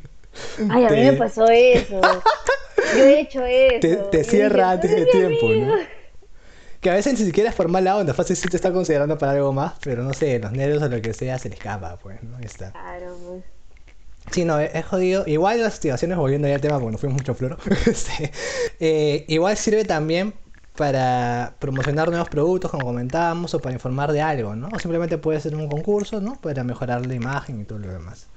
[0.70, 2.00] Ay, a mí me pasó eso.
[2.96, 3.80] Yo he hecho eso.
[3.80, 5.96] Te, te cierra antes de tiempo, ¿no?
[6.86, 9.32] Que a veces ni siquiera es formal la onda, fácil sí te está considerando para
[9.32, 12.22] algo más, pero no sé, los nervios o lo que sea se le escapa, pues,
[12.22, 12.38] ¿no?
[12.38, 12.70] Está.
[12.70, 13.42] Claro, pues.
[14.30, 15.24] Sí, no, es jodido.
[15.26, 18.30] Igual las activaciones, volviendo ya al tema, porque nos fuimos mucho floro, este,
[18.78, 20.34] eh, igual sirve también
[20.76, 24.68] para promocionar nuevos productos, como comentábamos, o para informar de algo, ¿no?
[24.72, 26.40] O simplemente puede ser un concurso, ¿no?
[26.40, 28.28] Para mejorar la imagen y todo lo demás.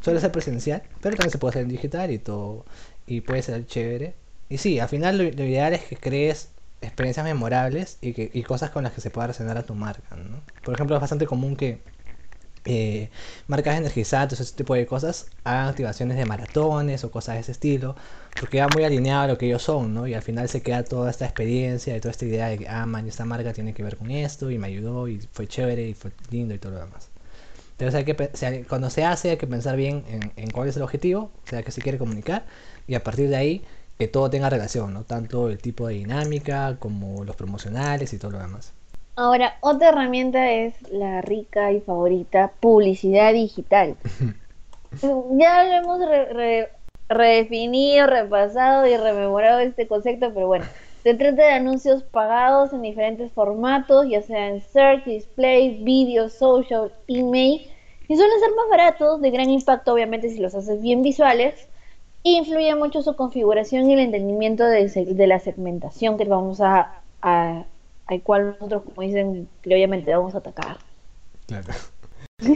[0.00, 2.66] Suele ser presencial, pero también se puede hacer en digital y todo,
[3.04, 4.14] y puede ser chévere.
[4.48, 8.70] Y sí, al final lo ideal es que crees experiencias memorables y, que, y cosas
[8.70, 10.16] con las que se pueda relacionar a tu marca.
[10.16, 10.42] ¿no?
[10.62, 11.82] Por ejemplo, es bastante común que
[12.64, 13.10] eh,
[13.46, 17.94] marcas energizantes, ese tipo de cosas, hagan activaciones de maratones o cosas de ese estilo,
[18.36, 20.06] porque va muy alineado a lo que ellos son, ¿no?
[20.08, 22.84] Y al final se queda toda esta experiencia y toda esta idea de que, ah,
[22.86, 25.94] man, esta marca tiene que ver con esto y me ayudó y fue chévere y
[25.94, 27.10] fue lindo y todo lo demás.
[27.72, 30.82] Entonces hay que, cuando se hace hay que pensar bien en, en cuál es el
[30.82, 32.46] objetivo, o sea, que se quiere comunicar
[32.86, 33.64] y a partir de ahí
[33.98, 35.04] que todo tenga relación, ¿no?
[35.04, 38.72] Tanto el tipo de dinámica como los promocionales y todo lo demás.
[39.16, 43.96] Ahora, otra herramienta es la rica y favorita publicidad digital.
[45.38, 46.00] ya lo hemos
[47.08, 50.66] redefinido, repasado y rememorado este concepto, pero bueno,
[51.02, 56.92] se trata de anuncios pagados en diferentes formatos, ya sea en search, display, video, social,
[57.06, 57.70] email,
[58.08, 61.68] y suelen ser más baratos, de gran impacto obviamente si los haces bien visuales,
[62.34, 67.64] influye mucho su configuración y el entendimiento de, la segmentación que vamos a, a,
[68.06, 70.78] al cual nosotros, como dicen, obviamente vamos a atacar.
[71.46, 71.72] Claro.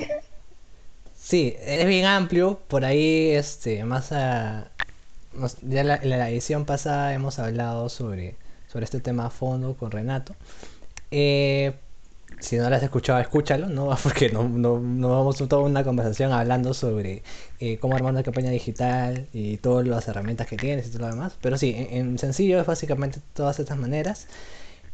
[1.15, 4.71] sí, es bien amplio, por ahí, este, más a...
[5.63, 8.35] Ya en la, edición pasada hemos hablado sobre,
[8.67, 10.35] sobre este tema a fondo con Renato.
[11.13, 11.73] Eh,
[12.41, 13.97] si no lo has escuchado, escúchalo, ¿no?
[14.03, 17.23] Porque no, no, no vamos a toda una conversación hablando sobre
[17.61, 21.15] eh, cómo armar una campaña digital y todas las herramientas que tienes y todo lo
[21.15, 21.37] demás.
[21.41, 24.27] Pero sí, en, sencillo es básicamente todas estas maneras.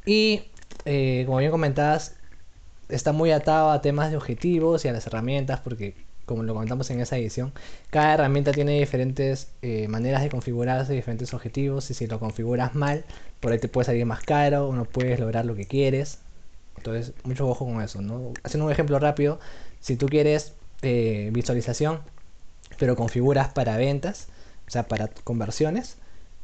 [0.04, 0.44] Y
[0.84, 2.16] eh, como bien comentabas,
[2.88, 5.94] está muy atado a temas de objetivos y a las herramientas, porque
[6.26, 7.52] como lo comentamos en esa edición,
[7.90, 13.04] cada herramienta tiene diferentes eh, maneras de configurarse, diferentes objetivos, y si lo configuras mal,
[13.40, 16.18] por ahí te puede salir más caro o no puedes lograr lo que quieres.
[16.76, 18.32] Entonces, mucho ojo con eso, ¿no?
[18.44, 19.38] Haciendo un ejemplo rápido,
[19.80, 22.00] si tú quieres eh, visualización,
[22.78, 24.28] pero configuras para ventas,
[24.66, 25.98] o sea, para conversiones,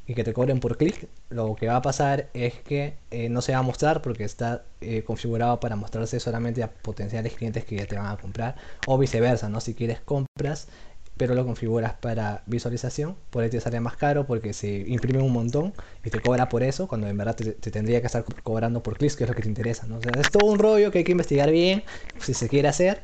[0.07, 3.41] y que te cobren por clic, lo que va a pasar es que eh, no
[3.41, 7.77] se va a mostrar porque está eh, configurado para mostrarse solamente a potenciales clientes que
[7.77, 9.61] ya te van a comprar, o viceversa, ¿no?
[9.61, 10.69] Si quieres compras,
[11.17, 15.33] pero lo configuras para visualización, por ahí te sale más caro porque se imprime un
[15.33, 15.73] montón
[16.05, 19.17] y te cobra por eso, cuando en verdad te, tendría que estar cobrando por clics,
[19.17, 19.99] que es lo que te interesa, ¿no?
[19.99, 21.85] O sea, es todo un rollo que hay que investigar bien,
[22.19, 23.03] si se quiere hacer,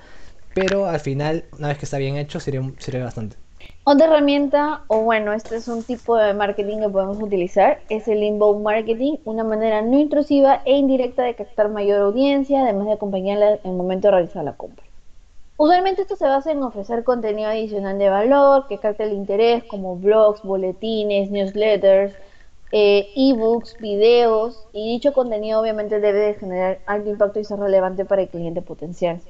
[0.55, 3.37] pero al final, una vez que está bien hecho, sirve, bastante.
[3.85, 8.23] Otra herramienta, o bueno, este es un tipo de marketing que podemos utilizar, es el
[8.23, 13.55] inbound marketing, una manera no intrusiva e indirecta de captar mayor audiencia, además de acompañarla
[13.55, 14.88] en el momento de realizar la compra.
[15.59, 19.97] Usualmente esto se basa en ofrecer contenido adicional de valor que capte el interés como
[19.97, 22.15] blogs, boletines, newsletters,
[22.71, 28.05] eh, ebooks, videos y dicho contenido obviamente debe de generar alto impacto y ser relevante
[28.05, 29.21] para el cliente potencial.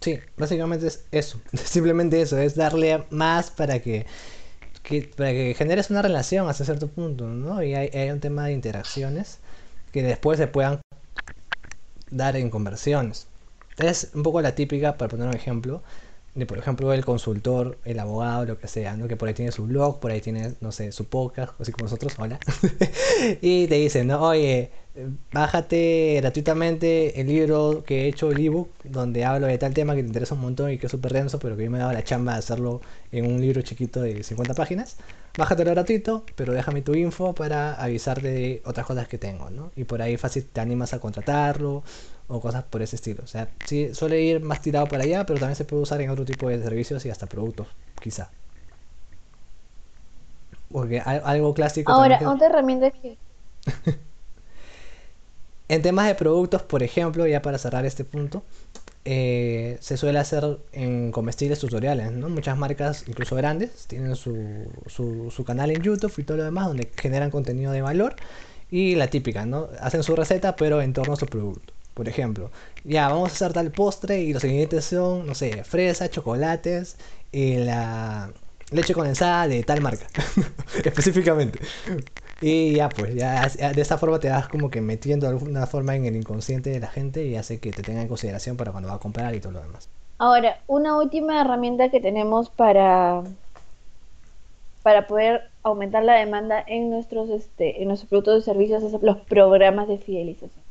[0.00, 4.06] Sí, básicamente es eso, simplemente eso, es darle más para que,
[5.16, 7.62] para que generes una relación hasta cierto punto, ¿no?
[7.62, 9.38] Y hay un tema de interacciones
[9.92, 10.80] que después se puedan
[12.10, 13.28] dar en conversiones.
[13.78, 15.82] Es un poco la típica, para poner un ejemplo,
[16.34, 19.08] de por ejemplo el consultor, el abogado, lo que sea, ¿no?
[19.08, 21.84] Que por ahí tiene su blog, por ahí tiene, no sé, su podcast, así como
[21.84, 22.38] nosotros, hola.
[23.40, 24.20] y te dicen, ¿no?
[24.20, 24.70] Oye,
[25.32, 30.02] bájate gratuitamente el libro que he hecho, el ebook, donde hablo de tal tema que
[30.02, 31.92] te interesa un montón y que es súper denso, pero que yo me he dado
[31.92, 32.80] la chamba de hacerlo
[33.12, 34.96] en un libro chiquito de 50 páginas.
[35.36, 39.72] Bájatelo gratuito, pero déjame tu info para avisarte de otras cosas que tengo, ¿no?
[39.74, 41.82] Y por ahí fácil te animas a contratarlo
[42.28, 43.22] o cosas por ese estilo.
[43.24, 46.10] O sea, sí suele ir más tirado para allá, pero también se puede usar en
[46.10, 47.68] otro tipo de servicios y hasta productos,
[48.00, 48.30] quizá.
[50.70, 51.92] Porque algo clásico.
[51.92, 53.16] Ahora, otra herramienta que.
[55.66, 58.42] En temas de productos, por ejemplo, ya para cerrar este punto,
[59.06, 62.28] eh, se suele hacer en comestibles tutoriales, ¿no?
[62.30, 66.90] Muchas marcas, incluso grandes, tienen su, su, canal en YouTube y todo lo demás, donde
[66.96, 68.16] generan contenido de valor.
[68.70, 69.68] Y la típica, ¿no?
[69.80, 71.73] Hacen su receta, pero en torno a su producto.
[71.94, 72.50] Por ejemplo,
[72.84, 76.98] ya vamos a hacer tal postre y los ingredientes son, no sé, fresa, chocolates
[77.32, 78.32] y la
[78.70, 80.08] leche condensada de tal marca.
[80.84, 81.60] Específicamente.
[82.40, 85.96] Y ya, pues, ya de esa forma te das como que metiendo de alguna forma
[85.96, 88.88] en el inconsciente de la gente y hace que te tenga en consideración para cuando
[88.88, 89.88] va a comprar y todo lo demás.
[90.18, 93.22] Ahora, una última herramienta que tenemos para,
[94.82, 99.18] para poder aumentar la demanda en nuestros, este, en nuestros productos y servicios es los
[99.22, 100.63] programas de fidelización.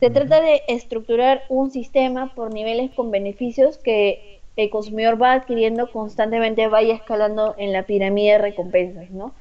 [0.00, 5.90] Se trata de estructurar un sistema por niveles con beneficios que el consumidor va adquiriendo
[5.90, 9.32] constantemente, vaya escalando en la pirámide de recompensas, ¿no?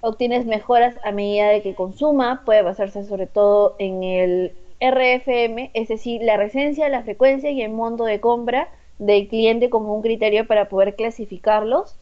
[0.00, 5.88] obtienes mejoras a medida de que consuma, puede basarse sobre todo en el RFM, es
[5.88, 10.46] decir, la recencia, la frecuencia y el monto de compra del cliente como un criterio
[10.46, 11.96] para poder clasificarlos.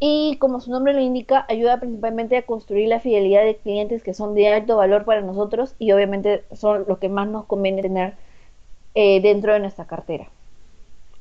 [0.00, 4.14] Y como su nombre lo indica, ayuda principalmente a construir la fidelidad de clientes que
[4.14, 8.14] son de alto valor para nosotros y obviamente son los que más nos conviene tener
[8.94, 10.28] eh, dentro de nuestra cartera.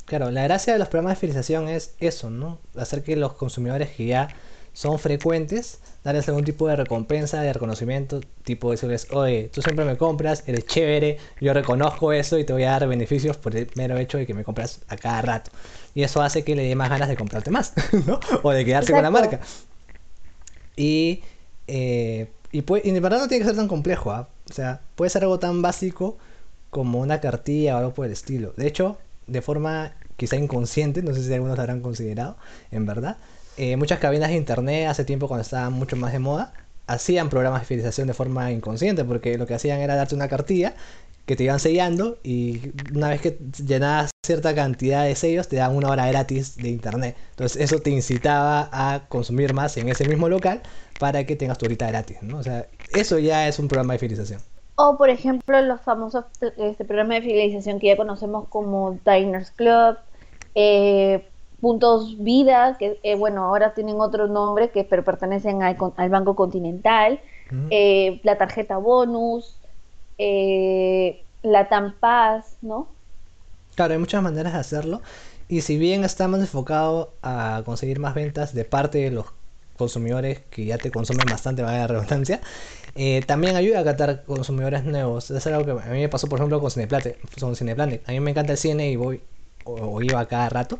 [0.05, 2.59] Claro, la gracia de los programas de fidelización es eso, ¿no?
[2.77, 4.29] Hacer que los consumidores que ya
[4.77, 9.97] son frecuentes, darles algún tipo de recompensa, de reconocimiento, tipo decirles, oye, tú siempre me
[9.97, 13.97] compras, eres chévere, yo reconozco eso y te voy a dar beneficios por el mero
[13.97, 15.49] hecho de que me compras a cada rato.
[15.95, 17.73] Y eso hace que le dé más ganas de comprarte más,
[18.05, 18.19] ¿no?
[18.43, 19.39] O de quedarse con la marca.
[20.75, 21.23] Y,
[21.65, 24.29] eh, y, de verdad no tiene que ser tan complejo, ¿ah?
[24.47, 26.19] O sea, puede ser algo tan básico
[26.69, 28.53] como una cartilla o algo por el estilo.
[28.57, 32.37] De hecho, de forma quizá inconsciente, no sé si algunos lo habrán considerado,
[32.69, 33.17] en verdad,
[33.57, 36.53] eh, muchas cabinas de internet hace tiempo cuando estaban mucho más de moda
[36.87, 40.73] hacían programas de fidelización de forma inconsciente porque lo que hacían era darte una cartilla
[41.25, 45.75] que te iban sellando y una vez que llenabas cierta cantidad de sellos te daban
[45.75, 47.17] una hora gratis de internet.
[47.31, 50.61] Entonces eso te incitaba a consumir más en ese mismo local
[50.97, 52.37] para que tengas tu horita gratis, ¿no?
[52.37, 54.39] O sea, eso ya es un programa de fidelización.
[54.75, 59.97] O por ejemplo los famosos este, programas de fidelización que ya conocemos como Diners Club,
[60.55, 61.27] eh,
[61.61, 65.75] Puntos Vida, que eh, bueno, ahora tienen otro nombre, que pero pertenecen al,
[66.09, 67.19] Banco Continental,
[67.71, 69.57] eh, la tarjeta bonus,
[70.17, 72.87] eh, la Tampaz, ¿no?
[73.75, 75.01] Claro, hay muchas maneras de hacerlo.
[75.49, 79.25] Y si bien estamos enfocados a conseguir más ventas de parte de los
[79.77, 82.41] consumidores que ya te consumen bastante, vaya la redundancia,
[82.95, 85.29] eh, también ayuda a captar consumidores nuevos.
[85.31, 87.17] Es algo que a mí me pasó, por ejemplo, con Cineplate.
[87.39, 88.01] Con Cineplate.
[88.07, 89.21] A mí me encanta el cine y voy
[89.63, 90.79] o, iba cada rato.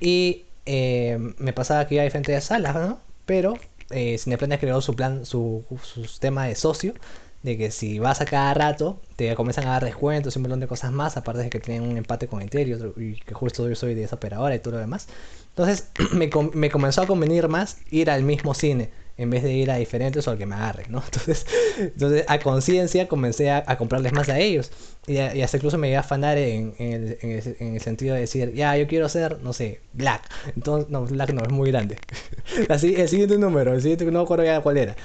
[0.00, 3.00] Y eh, me pasaba que iba a diferentes salas, ¿no?
[3.26, 3.58] Pero
[3.90, 6.94] eh, Cineplanet creó su plan, su, su sistema de socio
[7.42, 10.60] de que si vas a cada rato, te comienzan a dar descuentos y un montón
[10.60, 13.68] de cosas más, aparte de que tienen un empate con Intel y, y que justo
[13.68, 15.08] yo soy de esa operadora y todo lo demás.
[15.48, 18.90] Entonces me, me, comenzó a convenir más ir al mismo cine
[19.20, 21.02] en vez de ir a diferentes o al que me agarre, ¿no?
[21.04, 21.46] Entonces,
[21.78, 24.72] entonces a conciencia comencé a, comprarles más a ellos.
[25.06, 28.54] Y, hasta incluso me iba a afanar en, en, el, en, el, sentido de decir,
[28.54, 30.22] ya, yo quiero ser, no sé, Black.
[30.56, 31.98] Entonces, no, Black no, es muy grande.
[32.70, 34.96] Así, el siguiente número, el siguiente, no me acuerdo ya cuál era.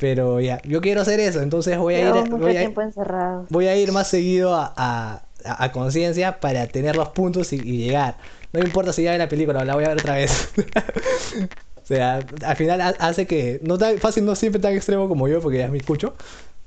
[0.00, 2.30] Pero ya, yo quiero hacer eso, entonces voy a ir.
[2.30, 2.72] Voy a,
[3.48, 8.16] voy a, ir más seguido a, a, conciencia para tener los puntos y, llegar.
[8.52, 10.52] No importa si ya ve la película, la voy a ver otra vez.
[11.96, 13.60] sea, al final hace que.
[13.62, 16.14] No tan fácil, no siempre tan extremo como yo, porque ya me escucho.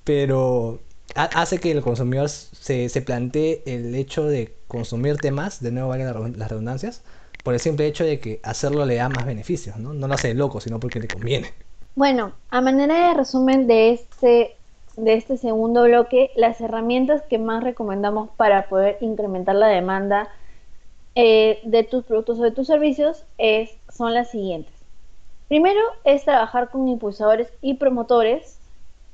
[0.03, 0.79] Pero
[1.15, 6.37] hace que el consumidor se, se plantee el hecho de consumirte más, de nuevo valen
[6.37, 7.01] las redundancias,
[7.43, 9.93] por el simple hecho de que hacerlo le da más beneficios, ¿no?
[9.93, 11.53] No lo hace loco, sino porque le conviene.
[11.95, 14.57] Bueno, a manera de resumen de este,
[14.97, 20.27] de este segundo bloque, las herramientas que más recomendamos para poder incrementar la demanda
[21.15, 24.74] eh, de tus productos o de tus servicios es, son las siguientes.
[25.47, 28.59] Primero es trabajar con impulsadores y promotores.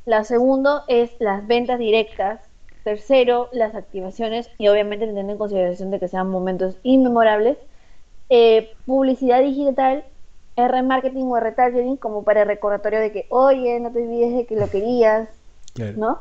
[0.05, 2.41] La segunda es las ventas directas.
[2.83, 7.57] Tercero, las activaciones y obviamente teniendo en consideración de que sean momentos inmemorables.
[8.29, 10.05] Eh, publicidad digital
[10.67, 14.55] remarketing o retargeting como para el recordatorio de que, oye, no te olvides de que
[14.55, 15.29] lo querías,
[15.95, 16.19] ¿no?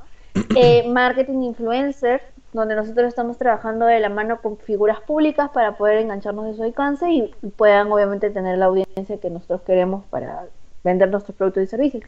[0.56, 5.98] Eh, marketing influencer, donde nosotros estamos trabajando de la mano con figuras públicas para poder
[5.98, 10.46] engancharnos de su alcance y puedan obviamente tener la audiencia que nosotros queremos para
[10.82, 12.04] vender nuestros productos y servicios.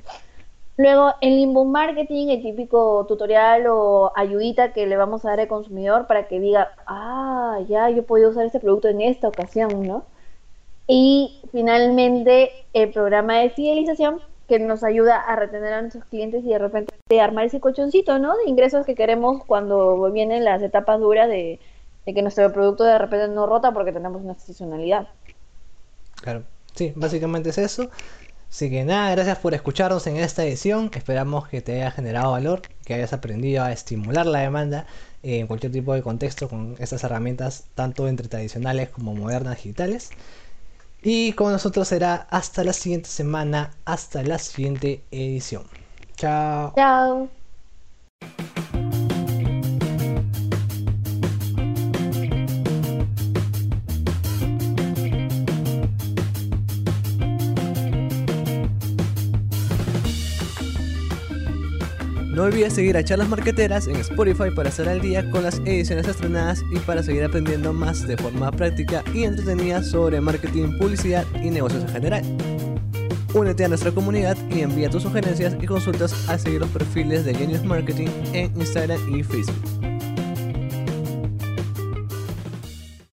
[0.79, 5.49] Luego, el inbound marketing, el típico tutorial o ayudita que le vamos a dar al
[5.49, 10.05] consumidor para que diga, ah, ya, yo puedo usar este producto en esta ocasión, ¿no?
[10.89, 14.21] Y finalmente el programa de fidelización
[14.59, 18.37] que nos ayuda a retener a nuestros clientes y de repente armar ese colchoncito, ¿no?
[18.37, 21.59] De ingresos que queremos cuando vienen las etapas duras de,
[22.05, 25.09] que nuestro producto de repente no rota porque tenemos una estacionalidad.
[26.21, 26.43] Claro,
[26.75, 27.89] sí, básicamente es eso.
[28.51, 30.91] Así que nada, gracias por escucharnos en esta edición.
[30.95, 34.87] Esperamos que te haya generado valor, que hayas aprendido a estimular la demanda
[35.23, 40.11] en cualquier tipo de contexto con estas herramientas, tanto entre tradicionales como modernas digitales.
[41.03, 45.65] Y con nosotros será hasta la siguiente semana, hasta la siguiente edición.
[46.17, 46.73] Chao.
[46.77, 47.29] Chao.
[62.43, 66.09] No olvides seguir a Charlas Marqueteras en Spotify para estar al día con las ediciones
[66.09, 71.51] estrenadas y para seguir aprendiendo más de forma práctica y entretenida sobre marketing, publicidad y
[71.51, 72.25] negocios en general.
[73.33, 77.33] Únete a nuestra comunidad y envía tus sugerencias y consultas a seguir los perfiles de
[77.33, 79.92] Genius Marketing en Instagram y Facebook.